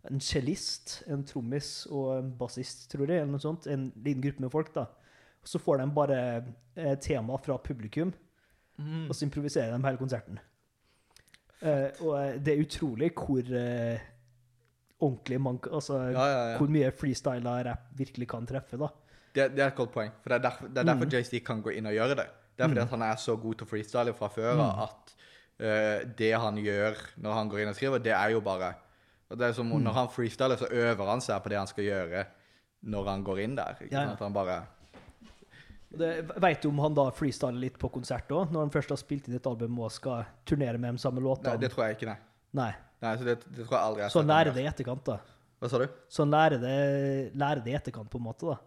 [0.07, 3.67] en cellist, en trommis og en bassist, tror jeg, eller noe sånt.
[3.67, 4.85] En liten gruppe med folk, da.
[5.43, 6.19] Og så får de bare
[6.75, 8.13] eh, tema fra publikum,
[8.77, 9.07] Mm.
[9.09, 10.35] og så improviserer de hele konserten.
[11.65, 14.03] Eh, og eh, det er utrolig hvor eh,
[15.01, 18.87] ordentlig man Altså Ja, ja, hvor mye freestyla rap virkelig kan treffe, da.
[19.33, 20.11] Det, det er et godt poeng.
[20.23, 21.11] For det er derfor, det er derfor Mm.
[21.13, 22.27] JC kan gå inn og gjøre det.
[22.57, 24.79] Det er fordi at han er så god til å freestyle fra før Mm.
[24.87, 25.13] at
[25.59, 28.73] uh, det han gjør når han går inn og skriver, det er jo bare
[29.29, 29.83] det er som Mm.
[29.83, 32.25] Når han freestyler, så øver han seg på det han skal gjøre
[32.83, 33.75] når han går inn der.
[33.81, 34.13] Ikke Ja, sant?
[34.13, 34.63] At han bare
[35.97, 38.97] Veit vet du om han da freestyler litt på konsert òg, når han først har
[38.99, 41.59] spilt inn et album og skal turnere med de samme Nei, låtene?
[41.61, 42.17] det tror jeg ikke, nei.
[42.53, 42.73] Nei.
[43.01, 45.03] Nei så det, det tror jeg aldri jeg har Så han lærer det i etterkant,
[45.05, 45.17] da.
[45.61, 45.87] Hva sa du?
[46.09, 46.75] Så han lærer det,
[47.37, 48.57] lærer det i etterkant, på en måte, da.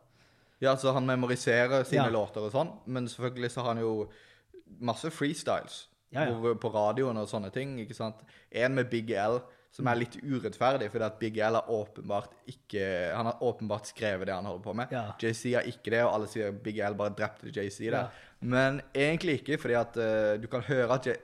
[0.61, 2.11] Ja, så han memoriserer sine Ja.
[2.13, 4.11] låter og sånn, men selvfølgelig så har han jo
[4.81, 6.35] masse freestyles Ja, ja.
[6.35, 8.17] Hvor, på radioen og sånne ting, ikke sant?
[8.51, 9.39] En med Big L,
[9.71, 12.83] som er litt urettferdig, fordi at Big L har åpenbart ikke
[13.15, 14.91] Han har åpenbart skrevet det han holder på med.
[14.91, 15.05] Ja.
[15.23, 18.01] JC har ikke det, og alle sier Big L bare drepte JC der.
[18.01, 18.27] Ja.
[18.41, 21.15] Men egentlig ikke, fordi at uh, du kan høre at J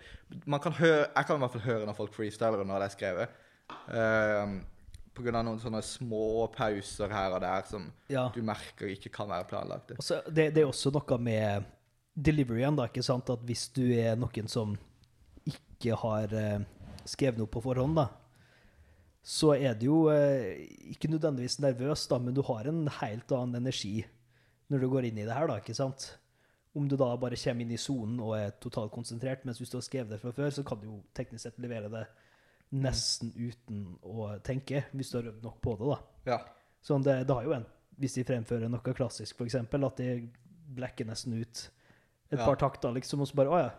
[0.46, 2.94] Man kan høre Jeg kan i hvert fall høre når folk freestyler når det er
[2.96, 3.36] skrevet.
[3.90, 4.56] Uh,
[5.16, 8.28] på grunn av noen sånne små pauser her og der som Ja.
[8.34, 9.94] du merker ikke kan være planlagt.
[9.96, 11.64] Og det, det er også noe med
[12.14, 13.30] deliveryen, da, ikke sant?
[13.32, 14.76] At hvis du er noen som
[15.46, 16.60] ikke har eh,
[17.08, 18.06] skrevet noe på forhånd, da,
[19.26, 20.60] så er du jo eh,
[20.92, 24.04] ikke nødvendigvis nervøs, da, men du har en helt annen energi
[24.70, 26.04] når du går inn i det her, da, ikke sant?
[26.76, 29.78] Om du da bare kommer inn i sonen og er totalt konsentrert, mens hvis du
[29.78, 32.04] har skrevet det fra før, så kan du jo teknisk sett levere det
[32.76, 35.98] nesten uten å tenke, hvis du har øvd nok på det, da.
[36.34, 36.38] Ja.
[36.86, 37.66] Sånn det, det har jo en,
[38.02, 40.10] hvis de fremfører noe klassisk, eksempel, at de
[40.76, 41.64] blekker nesten ut
[42.30, 42.44] et Ja.
[42.44, 43.70] par takter, liksom, og så bare, å ja,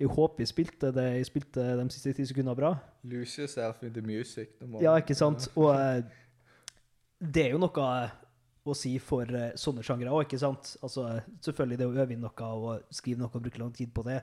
[0.00, 2.72] jeg håper jeg spilte det, jeg spilte de siste ti sekundene bra.
[3.04, 4.54] Lose yourself in the music.
[4.80, 5.50] Ja, ikke sant?
[5.60, 6.00] Og eh,
[7.20, 7.88] det er jo noe
[8.64, 10.74] å si for eh, sånne sjangere òg, ikke sant?
[10.84, 11.04] Altså,
[11.44, 14.22] selvfølgelig det å øve inn noe og skrive noe og bruke lang tid på det,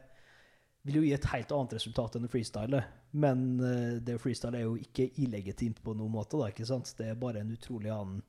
[0.87, 2.81] vil jo gi et helt annet resultat enn å freestyle.
[3.21, 6.95] Men eh, det å freestyle er jo ikke illegitimt på noen måte, da, ikke sant?
[6.97, 8.23] Det er bare en utrolig annen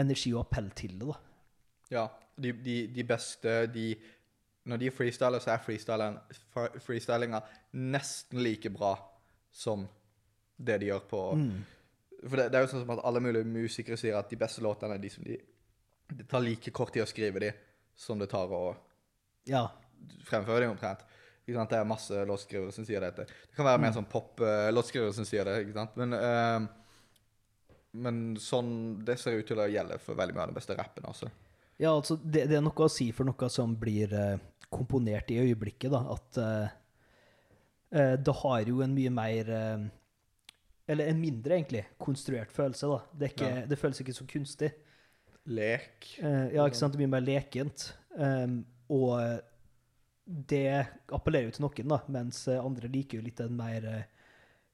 [0.00, 1.20] energi og appell til det, da.
[1.90, 2.08] Ja.
[2.40, 3.90] De, de, de beste de
[4.68, 5.62] Når de freestyler, så er
[6.84, 7.40] freestylinga
[7.72, 8.92] nesten like bra
[9.52, 9.86] som
[10.60, 11.60] det de gjør på Mm.
[12.28, 14.60] For det, det er jo sånn som at alle mulige musikere sier at de beste
[14.60, 15.38] låtene er de som de
[16.12, 17.52] Det tar like kort tid å skrive de
[17.96, 18.76] som det tar å
[19.46, 19.68] Ja.
[20.26, 21.00] fremføre de omtrent.
[21.46, 21.70] Ikke sant?
[21.70, 23.24] Det er masse låtskrivere som sier dette.
[23.24, 25.64] Det kan være mer sånn pop-låtskrivere som sier det.
[25.66, 25.96] ikke sant?
[25.96, 26.68] Men, eh,
[27.94, 31.04] men sånn, det ser ut til å gjelde for veldig mye av den beste rappen.
[31.06, 31.30] altså.
[31.80, 34.36] Ja, altså, det, det er noe å si for noe som blir eh,
[34.68, 36.02] komponert i øyeblikket, da.
[36.12, 36.76] At eh,
[37.96, 39.86] eh, det har jo en mye mer eh,
[40.90, 43.00] Eller en mindre, egentlig, konstruert følelse, da.
[43.14, 43.66] Det, ikke, Ja.
[43.70, 44.72] det føles ikke så kunstig.
[45.46, 46.10] Lek.
[46.20, 46.92] Eh, ja, ikke sant?
[46.92, 47.92] Det er mye mer lekent.
[48.10, 49.40] Um, og
[50.26, 50.64] det
[51.14, 54.02] appellerer jo til noen, da, mens eh, andre liker jo litt den mer eh,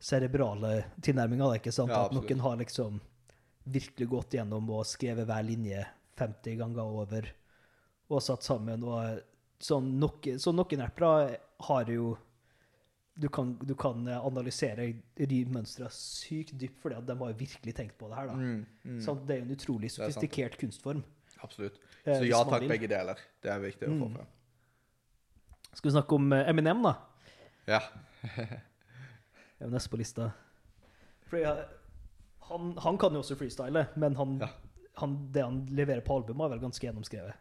[0.01, 1.53] cerebrale tilnærminga.
[1.55, 2.99] Ja, At noen har liksom
[3.65, 5.85] virkelig gått gjennom og skrevet hver linje
[6.17, 7.29] 50 ganger over
[8.11, 8.85] og satt sammen.
[8.85, 9.21] og
[9.61, 12.17] sånn, noen, så noen rappere har jo
[13.19, 18.11] du kan, du kan analysere rimønstre sykt dypt, fordi at de har virkelig tenkt på
[18.11, 18.29] det her.
[18.37, 21.01] Mm, mm, Så det er jo en utrolig er sofistikert kunstform.
[21.43, 21.79] absolutt.
[22.05, 23.17] Eh, Så ja takk, begge deler.
[23.41, 24.17] Det er viktig å få Mm.
[24.17, 24.27] frem.
[25.73, 26.95] Skal vi snakke om eh, Eminem, da?
[27.67, 27.81] Ja.
[28.23, 30.31] Det er jo neste på lista.
[31.31, 31.65] Fordi, eh,
[32.51, 34.49] han, han kan jo også freestyle, men han, Ja.
[35.01, 37.35] Han, det han leverer på albumet, er vel ganske gjennomskrevet.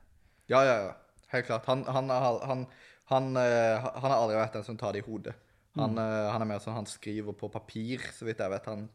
[0.52, 0.94] ja, ja, ja.
[1.34, 1.66] Helt klart.
[1.66, 2.68] Han, han, han,
[3.10, 5.34] han, eh, han har aldri vært den som tar det i hodet.
[5.76, 5.98] Han, Mm.
[6.00, 8.66] eh, han er mer sånn han skriver på papir, så vidt jeg vet.
[8.72, 8.86] Han,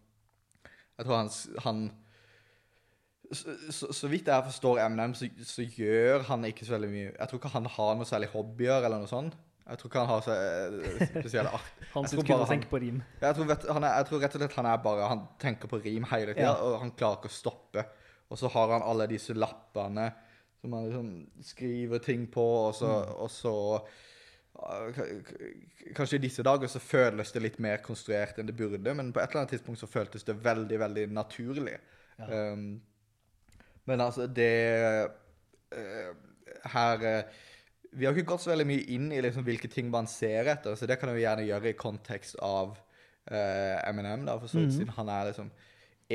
[0.97, 1.29] jeg tror han,
[1.67, 1.81] han
[3.33, 7.11] så, så, så vidt jeg forstår MNM, så, så gjør han ikke så veldig mye
[7.13, 9.37] Jeg tror ikke han har noe særlig hobbyer eller noe sånt.
[9.71, 11.69] Jeg tror ikke han har så eh, spesielle art.
[11.93, 13.03] Han syns kun å tenke på rim.
[13.23, 15.71] Jeg tror, vet, han er, jeg tror rett og slett han er bare Han tenker
[15.71, 16.57] på rim hele tida, Ja.
[16.65, 17.85] og han klarer ikke å stoppe.
[18.31, 20.07] Og så har han alle disse lappene
[20.61, 21.11] som han liksom
[21.43, 23.55] skriver ting på, og så, og så
[24.95, 25.07] k-
[25.97, 29.22] Kanskje i disse dager så føles det litt mer konstruert enn det burde, men på
[29.22, 31.78] et eller annet tidspunkt så føltes det veldig, veldig naturlig.
[32.20, 32.53] Ja.
[32.53, 32.83] Um,
[33.89, 34.53] men altså, det
[35.72, 36.11] uh,
[36.68, 37.39] Her uh,
[37.97, 40.76] Vi har ikke gått så veldig mye inn i liksom hvilke ting man ser etter,
[40.76, 44.74] så det kan vi gjerne gjøre i kontekst av uh, Eminem, da, for så vidt,
[44.74, 44.76] mm.
[44.76, 45.51] siden han er liksom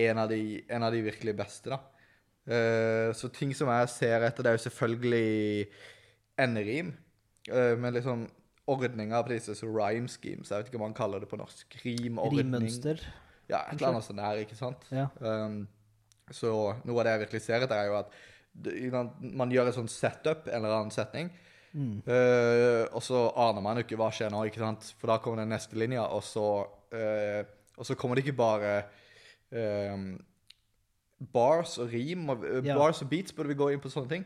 [0.06, 0.40] en av de,
[0.70, 1.82] en av de virkelig beste, da.
[2.46, 5.68] Eh, så ting som jeg ser etter, det er jo selvfølgelig
[6.46, 6.94] enderim,
[7.46, 8.24] Uh, men liksom
[8.66, 11.76] ordninga på disse så rhyme schemes, jeg vet ikke hva man kaller det på norsk.
[11.84, 12.40] Rimordning.
[12.40, 13.04] Rimmønster.
[13.46, 14.88] Ja, et eller annet sånt der, ikke sant?
[14.90, 15.06] Ja.
[15.22, 15.68] Um,
[16.34, 16.50] så
[16.82, 20.48] noe av det jeg virkelig ser etter, er jo at man gjør et sånn setup,
[20.50, 21.30] en eller annen setning,
[21.76, 21.98] Mm.
[22.08, 24.94] Uh, og så aner man jo ikke hva skjer nå, ikke sant?
[24.96, 26.46] For da kommer den neste linja, og så,
[26.96, 27.42] eh,
[27.76, 28.70] og så kommer det ikke bare
[29.92, 30.14] um,
[31.34, 32.76] bars og rim, og, uh, Ja.
[32.78, 34.26] bars og beats, burde vi gå inn på sånne ting?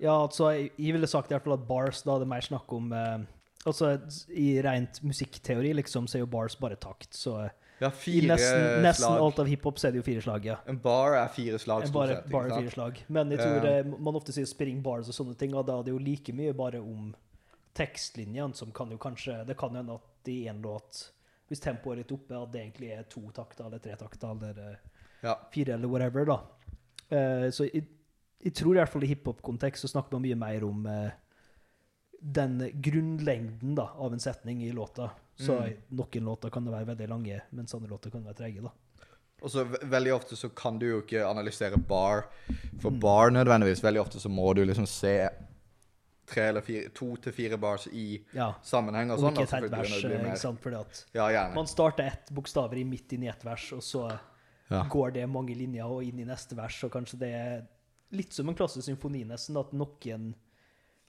[0.00, 2.40] Ja, altså, jeg, jeg ville sagt i hvert fall at bars, da er det mer
[2.40, 3.18] snakk om eh,
[3.66, 4.00] Altså,
[4.32, 7.50] i rent musikkteori, liksom, så er jo bars bare takt, så eh,
[7.82, 9.20] Ja, i fire nesten, nesten slag.
[9.20, 10.56] alt av hiphop så er det jo fire slag, ja.
[10.66, 12.62] En bar er fire slag, stort Bare, sett, ikke bare sant?
[12.62, 13.02] fire slag.
[13.08, 13.74] Men jeg tror Ja.
[13.78, 16.32] eh, man ofte sier spring bars og sånne ting, og da er det jo like
[16.32, 17.14] mye bare om
[17.74, 21.10] tekstlinjene, som kan jo kanskje Det kan jo hende at i en låt,
[21.48, 24.58] hvis tempoet er litt oppe, at det egentlig er to takter eller tre takter eller
[24.72, 24.76] eh,
[25.22, 25.38] Ja.
[25.52, 26.40] fire eller whatever, da.
[27.10, 27.84] Eh, så jeg,
[28.42, 31.10] jeg tror i hvert fall i hiphop-kontekst så snakker man mye mer om eh,
[32.20, 35.10] den grunnlengden da, av en setning i låta.
[35.40, 35.76] Så Mm.
[35.90, 38.62] noen låter kan det være veldig lange, mens andre låter kan være trege.
[38.62, 38.70] da.
[39.42, 42.26] Og så ve- veldig ofte så kan du jo ikke analysere bar
[42.80, 43.00] for Mm.
[43.00, 43.80] bar nødvendigvis.
[43.82, 45.28] Veldig ofte så må du liksom se
[46.26, 48.52] tre eller fire, to til fire bars i Ja.
[48.62, 49.32] sammenheng og sånn.
[49.32, 50.60] ikke et helt vers, eh, ikke sant?
[50.60, 54.18] Fordi at Ja, man starter ett bokstaver i midt inn i ett vers, og så
[54.70, 54.84] Ja.
[54.88, 57.66] går det mange linjer og inn i neste vers, og kanskje det er
[58.14, 60.28] litt som en klassisk symfoni nesten, at noen,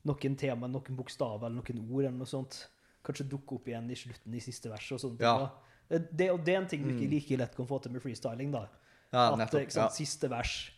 [0.10, 2.64] noen tema, noen bokstaver eller noen ord eller noe sånt
[3.06, 5.22] kanskje dukker opp igjen i slutten i siste vers og sånt.
[5.22, 5.50] Ja.
[5.90, 7.14] Det, og det er en ting du ikke Mm.
[7.16, 8.68] like lett kan få til med freestyling, da.
[9.12, 9.72] Ja, at nettopp.
[9.72, 10.72] sant, siste vers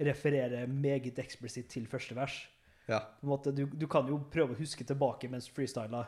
[0.00, 2.36] refererer meget eksplisitt til første vers.
[2.88, 3.00] Ja.
[3.22, 6.06] Måte, du, du kan jo prøve å huske tilbake mens du freestyler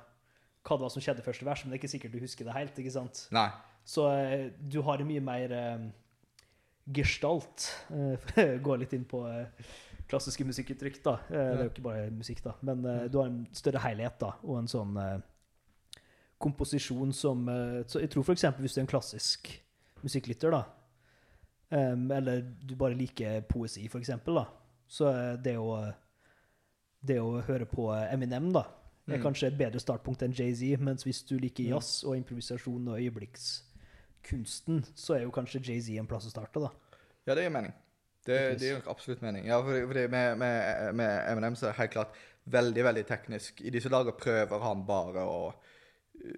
[0.62, 2.44] hva det var som skjedde i første vers, men det er ikke sikkert du husker
[2.46, 2.78] det helt.
[2.78, 3.24] ikke sant?
[3.34, 3.48] Nei.
[3.84, 5.88] Så eh, du har en mye mer eh,
[6.90, 7.68] gestalt.
[7.90, 9.46] eh, Gå litt inn på eh,
[10.08, 11.14] klassiske musikkuttrykk, da.
[11.30, 12.54] Eh, Det er jo ikke bare musikk, da.
[12.62, 14.96] Men eh, du har en større helhet, da, og en sånn
[16.42, 17.44] komposisjon som
[17.86, 18.44] så Jeg tror f.eks.
[18.58, 19.52] hvis du er en klassisk
[20.02, 20.64] musikklytter, da,
[21.70, 24.46] eller du bare liker poesi, f.eks., da,
[24.90, 25.12] så
[25.42, 25.76] det å
[27.02, 28.64] det å høre på Eminem, da,
[29.08, 29.22] er Mm.
[29.24, 30.78] kanskje et bedre startpunkt enn Jay-Z.
[30.78, 31.70] Mens hvis du liker Mm.
[31.74, 33.00] jazz og improvisasjon og
[34.22, 36.70] øyeblikkskunsten, så er jo kanskje Jay-Z en plass å starte, da.
[37.26, 37.72] Ja, det gir mening.
[38.24, 39.46] Det, det gir absolutt mening.
[39.46, 43.60] Ja, fordi, fordi med, med, med Eminem så er det helt klart veldig, veldig teknisk.
[43.62, 45.52] I disse dager prøver han bare å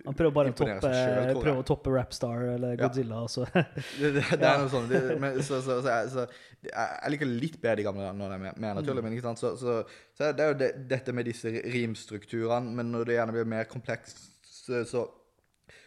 [0.07, 2.87] Han prøver bare å toppe, selv, prøver å toppe Rapstar eller Ja.
[2.87, 3.19] Godzilla.
[3.27, 3.45] Altså.
[3.53, 4.89] Det, det, det er noe sånt.
[4.89, 6.25] Det, men, så, så, så,
[6.65, 9.05] jeg- liker litt bedre de gamle når det er mer, naturlig.
[9.05, 9.11] Mm.
[9.11, 9.37] Men?
[9.37, 9.83] Så, så,
[10.17, 12.73] så det er jo det, dette med disse rimstrukturene.
[12.79, 14.25] Men når det gjerne blir mer komplekst,
[14.65, 14.81] så,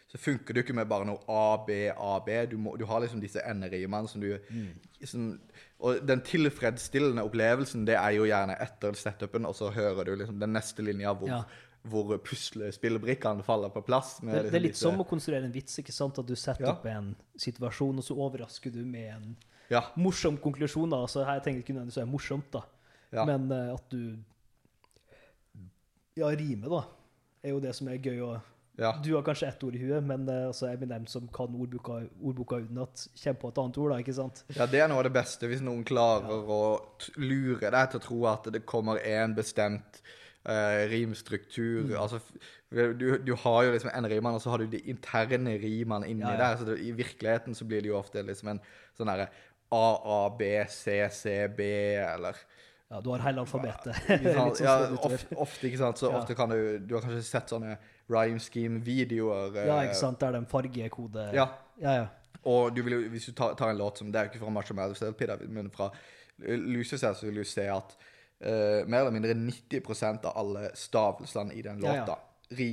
[0.07, 2.45] så, funker det jo ikke med bare noe A, B, A, B.
[2.47, 4.37] Du, må, du har liksom disse enderimene som du
[5.05, 5.39] som,
[5.79, 10.39] Og den tilfredsstillende opplevelsen, det er jo gjerne etter setupen, og så hører du liksom
[10.39, 11.43] den neste linja hvor, Ja.
[11.83, 14.21] hvor puslespillbrikkene faller på plass.
[14.23, 16.17] med Det, det er liksom litt disse- som å konstruere en vits, ikke sant?
[16.19, 16.71] At du setter Ja.
[16.71, 19.37] opp en situasjon, og så overrasker du med en
[19.69, 19.81] Ja.
[19.97, 20.89] morsom konklusjon.
[20.89, 20.97] da.
[21.03, 22.61] Altså, her tenker jeg ikke nødvendigvis være morsomt, da.
[23.11, 23.25] Ja.
[23.25, 24.17] Men uh, at du
[26.17, 26.81] Ja, rime, da,
[27.43, 28.19] er jo det som er gøy.
[28.25, 28.41] Og
[28.77, 28.91] ja.
[29.03, 32.59] du har kanskje ett ord i huet, men uh, altså Eminem som kan ordboka, ordboka
[32.61, 34.43] utenat, kommer på et annet ord, da, ikke sant?
[34.55, 36.59] Ja, det er noe av det beste, hvis noen klarer å
[37.01, 40.01] t- lure deg til å tro at det kommer en bestemt
[40.47, 41.87] uh, rimstruktur.
[41.89, 41.97] Mm.
[42.01, 42.19] Altså,
[42.69, 46.33] du, du har jo liksom enderimene, og så har du de interne rimene inni Ja,
[46.35, 46.37] ja.
[46.43, 46.57] der.
[46.61, 48.61] Så det, i virkeligheten så blir det jo ofte liksom en
[48.97, 49.29] sånn derre
[51.11, 51.63] C, B,
[51.99, 52.37] eller
[52.89, 53.97] Ja, du har hele alfabetet.
[54.07, 55.99] ja, sånn ja, ofte, ofte, ikke sant?
[55.99, 56.21] Så Ja.
[56.21, 57.73] ofte kan du Du har kanskje sett sånne
[58.09, 59.55] rhyme scheme-videoer.
[59.65, 60.19] Ja, ikke sant?
[60.21, 61.47] Det er den fargekode Ja.
[61.81, 62.05] ja, ja.
[62.47, 64.73] Og du vil hvis du tar, tar en låt som Det er jo ikke fra
[64.73, 65.89] Mathers LP, men fra
[66.39, 67.97] Lucius så vil du se at
[68.45, 72.05] uh, mer eller mindre 90% av alle stavelsene i den Ja, ja.
[72.05, 72.19] låta
[72.57, 72.69] ri,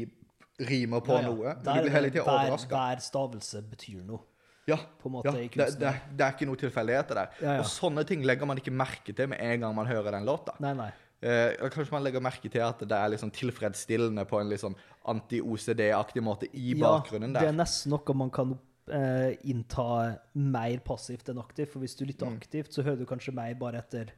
[0.61, 1.33] rimer på Ja, ja.
[1.33, 1.57] noe.
[1.65, 2.77] Der du blir hele tida overraska.
[2.77, 4.21] hver stavelse betyr noe.
[4.67, 7.33] Ja, måte, ja i det, det, det er ikke noe tilfeldigheter der.
[7.43, 7.61] Ja, ja.
[7.61, 10.55] Og sånne ting legger man ikke merke til med en gang man hører den låta.
[10.65, 10.91] Nei, nei.
[11.23, 14.75] Eh, kanskje man legger merke til at det er sånn tilfredsstillende på en litt sånn
[15.07, 17.41] anti-OCD-aktig måte i bakgrunnen der.
[17.47, 18.59] det er nesten noe man kan
[18.93, 21.71] eh, innta mer passivt enn aktivt.
[21.73, 22.37] For hvis du lytter Mm.
[22.37, 24.11] aktivt, så hører du kanskje mer bare etter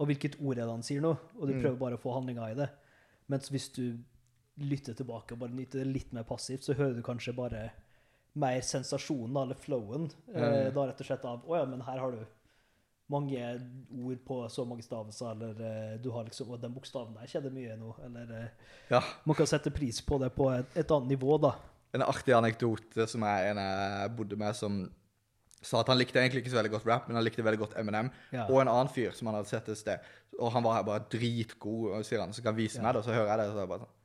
[0.00, 1.16] Og hvilket ord er det han sier nå?
[1.40, 1.60] Og du Mm.
[1.62, 2.70] prøver bare å få handlinga i det.
[3.28, 3.98] Mens hvis du
[4.58, 7.72] lytter tilbake og bare nyter det litt mer passivt, så hører du kanskje bare
[8.36, 10.08] mer sensasjonen, eller flowen.
[10.32, 10.40] Eh,
[10.70, 10.74] Mm.
[10.74, 12.24] da rett og slett av Å ja, men her har du
[13.08, 13.40] mange
[14.04, 17.50] ord på så mange stavelser, eller eh, du har liksom Og den bokstaven der skjedde
[17.54, 18.48] mye nå, eller eh,
[18.90, 19.00] Ja.
[19.24, 21.54] Man kan sette pris på det på et, et annet nivå, da.
[21.96, 24.82] En artig anekdote som er en jeg bodde med, som
[25.58, 27.78] sa at han likte egentlig ikke så veldig godt rap, men han likte veldig godt
[27.80, 28.10] Eminem.
[28.30, 28.44] Ja.
[28.46, 30.04] Og en annen fyr som han hadde sett et sted.
[30.38, 32.84] Og han var her bare dritgod, og sier han, så kan han vise Ja.
[32.84, 33.96] meg det, og så hører jeg det, og så er jeg bare sånn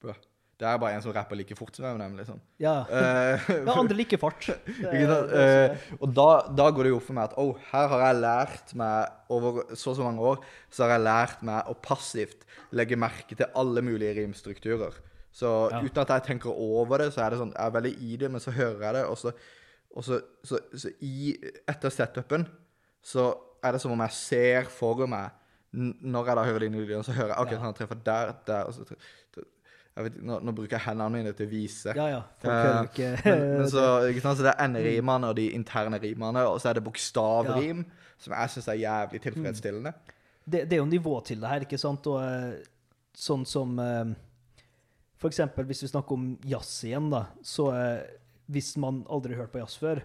[0.00, 0.14] Bro,
[0.60, 2.40] det er bare en som rapper like fort som Eminem, liksom.
[2.60, 2.74] Ja.
[2.84, 4.50] Uh, Ja, andre like fart.
[4.92, 8.02] Er- Eh, og da, da går det jo opp for meg at oh, her har
[8.04, 11.76] jeg lært meg over så og så mange år så har jeg lært meg å
[11.80, 12.44] passivt
[12.76, 15.00] legge merke til alle mulige rimstrukturer.
[15.32, 15.80] Så Ja.
[15.80, 18.30] uten at jeg tenker over det, så er det sånn Jeg er veldig i det,
[18.34, 19.32] men så hører jeg det, og så,
[19.96, 21.36] og så, så, så i
[21.70, 22.44] Etter setupen
[23.02, 23.30] så
[23.64, 25.30] er det som om jeg ser for meg
[25.72, 28.64] Når jeg da hører de nye lydene, så hører jeg OK, han treffer der, der
[28.66, 28.98] og så tre-
[29.34, 29.59] tre- jeg
[29.98, 31.94] vet, nå, nå bruker jeg hendene mine til å vise.
[31.98, 32.20] Ja, ja.
[32.86, 33.84] Ikke Men, men så,
[34.22, 37.82] så det er enderimene og de interne rimene, og så er det bokstavrim,
[38.20, 39.94] som jeg syns er jævlig tilfredsstillende.
[40.44, 42.06] det, det er jo nivå til det her, ikke sant?
[42.10, 42.62] Og eh,
[43.18, 44.14] sånn som eh,
[45.20, 47.68] For eksempel hvis vi snakker om jazz igjen, da, så
[48.50, 50.04] hvis man aldri har hørt på jazz før,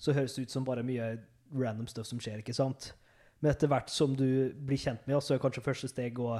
[0.00, 1.14] så høres det ut som bare mye
[1.54, 2.92] random stuff som skjer, ikke sant?
[3.42, 6.38] Men etter hvert som du blir kjent med jazz, så er kanskje første steg å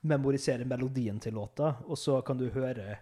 [0.00, 2.98] memorisere melodien til låta, og så kan du høre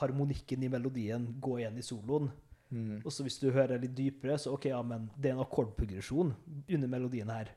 [0.00, 2.28] harmonikken i melodien gå igjen i soloen.
[2.68, 2.98] Mm.
[3.04, 6.34] Og så hvis du hører litt dypere, så ok, ja, men det er en akkordprogresjon
[6.66, 7.52] under melodien her.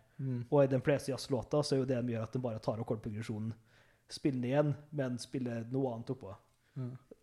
[0.50, 2.80] Og i den fleste jazzlåter så er jo det de gjør at de bare tar
[2.84, 3.54] akkordprogresjonen,
[4.12, 6.34] spiller den igjen, men spiller noe annet oppå.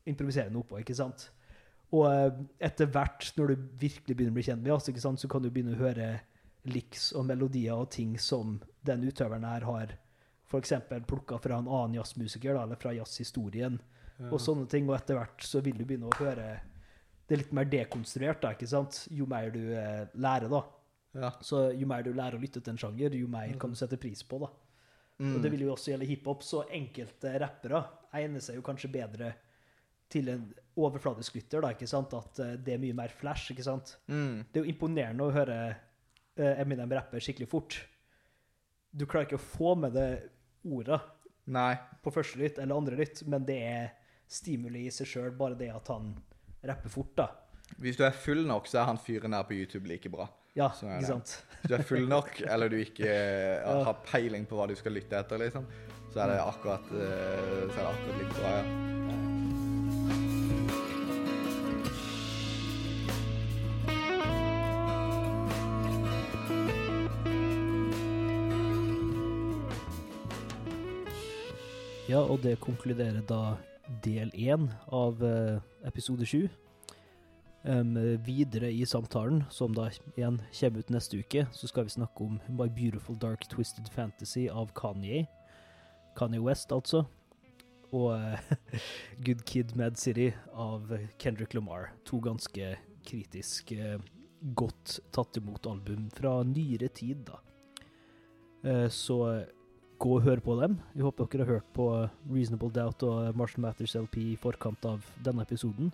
[0.08, 1.28] Improviserer noe oppå, ikke sant?
[1.94, 5.44] Og eh, etter hvert, når du virkelig begynner å bli kjent med jazz, så kan
[5.44, 6.08] du begynne å høre
[6.66, 9.94] liks og melodier og ting som den utøveren her har
[10.60, 13.78] eksempel plukka fra en annen jazzmusiker, eller fra jazzhistorien,
[14.30, 14.86] og sånne ting.
[14.88, 16.54] Og etter hvert så vil du begynne å høre
[17.26, 19.00] det er litt mer dekonstruert, da, ikke sant?
[19.10, 20.60] Jo mer du eh, lærer, da.
[21.16, 21.32] Ja.
[21.42, 23.98] Så jo mer du lærer å lytte til en sjanger, jo mer kan du sette
[23.98, 24.52] pris på, da.
[25.16, 27.80] Og det vil jo også gjelde hiphop, så enkelte rappere
[28.18, 29.30] egner seg jo kanskje bedre
[30.12, 30.44] til en
[30.78, 32.14] overfladisk lytter, da, ikke sant?
[32.14, 33.96] At eh, det er mye mer flash, ikke sant?
[34.06, 34.44] Mm.
[34.46, 37.80] Det er jo imponerende å høre eh, Eminem rappe skikkelig fort.
[38.94, 40.08] Du klarer ikke å få med det
[40.66, 41.00] ordet
[41.52, 41.74] Nei.
[42.02, 43.92] på første lytt eller andre lytt, men det er
[44.26, 46.10] stimuli i seg sjøl, bare det at han
[46.66, 47.28] rapper fort, da.
[47.82, 50.28] Hvis du er full nok, så er han fyren der på YouTube like bra.
[50.56, 51.36] Ja, ikke sant?
[51.60, 53.76] Hvis du er full nok, eller du ikke ja.
[53.86, 55.68] har peiling på hva du skal lytte etter, liksom,
[56.12, 59.25] så er det akkurat, eh, så er det akkurat like bra, ja.
[72.16, 73.58] Ja, og det konkluderer da
[74.00, 76.46] del én av eh, episode sju.
[77.60, 77.90] Um,
[78.24, 82.38] videre i samtalen, som da igjen kommer ut neste uke, så skal vi snakke om
[82.48, 85.26] My Beautiful Dark Twisted Fantasy av Kanye.
[86.16, 87.02] Kanye West, altså.
[87.92, 88.80] Og eh,
[89.26, 90.88] Good Kid Mad City av
[91.20, 91.90] Kendrick Lamar.
[92.08, 94.00] To ganske kritisk eh,
[94.56, 97.42] godt tatt imot album fra nyere tid, da.
[98.88, 99.20] Så
[99.98, 100.76] gå og hør på dem.
[100.94, 101.86] Vi håper dere har hørt på
[102.30, 105.92] Reasonable Doubt og Marshall Matters LP i forkant av denne episoden,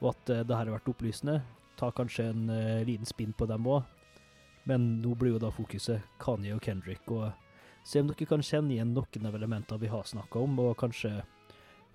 [0.00, 1.40] og at uh, det her har vært opplysende.
[1.76, 3.82] Ta kanskje en eh, liten spinn på dem òg,
[4.64, 7.04] men nå blir jo da fokuset Kanye og Kendrick.
[7.12, 7.34] og
[7.84, 11.18] Se om dere kan kjenne igjen noen av elementene vi har snakka om, og kanskje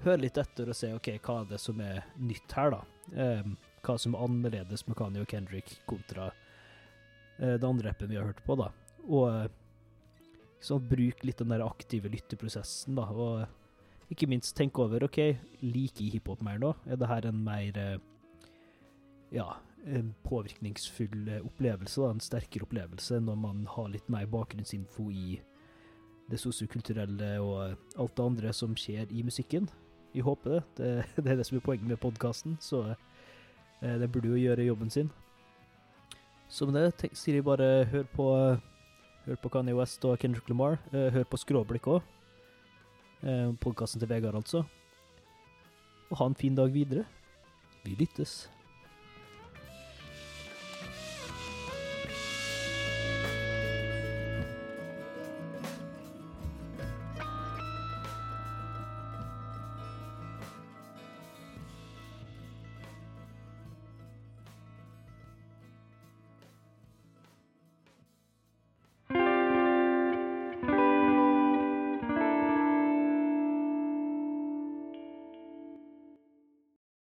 [0.06, 2.84] høre litt etter og se ok, hva er det som er nytt her, da.
[3.26, 6.30] Em, hva som er annerledes med Kanye og Kendrick kontra
[7.40, 8.70] eh, det andre rappen vi har hørt på, da.
[9.10, 9.50] Og
[10.62, 13.08] sånn, bruk litt den der aktive lytteprosessen, da.
[13.12, 15.20] Og ikke minst tenk over OK,
[15.64, 16.74] liker jeg hiphop mer nå?
[16.86, 18.00] Er det her en mer eh,
[19.32, 19.48] ja,
[19.86, 25.40] en påvirkningsfull eh, opplevelse, da, en sterkere opplevelse, når man har litt mer bakgrunnsinfo i
[26.32, 29.68] det sosiokulturelle og alt det andre som skjer i musikken.
[30.14, 30.62] Vi håper det.
[30.78, 30.92] Det,
[31.24, 34.92] det er det som er poenget med podkasten, så eh, det burde jo gjøre jobben
[34.94, 35.12] sin.
[36.52, 38.28] Så med det sier jeg bare hør på
[39.26, 40.80] Hør på Kanye West og Kendrick Lamar.
[40.90, 42.02] Eh, hør på Skråblikk òg.
[43.22, 44.64] Eh, Podkasten til Vegard, altså.
[46.10, 47.06] Og ha en fin dag videre.
[47.84, 48.50] Vi lyttes.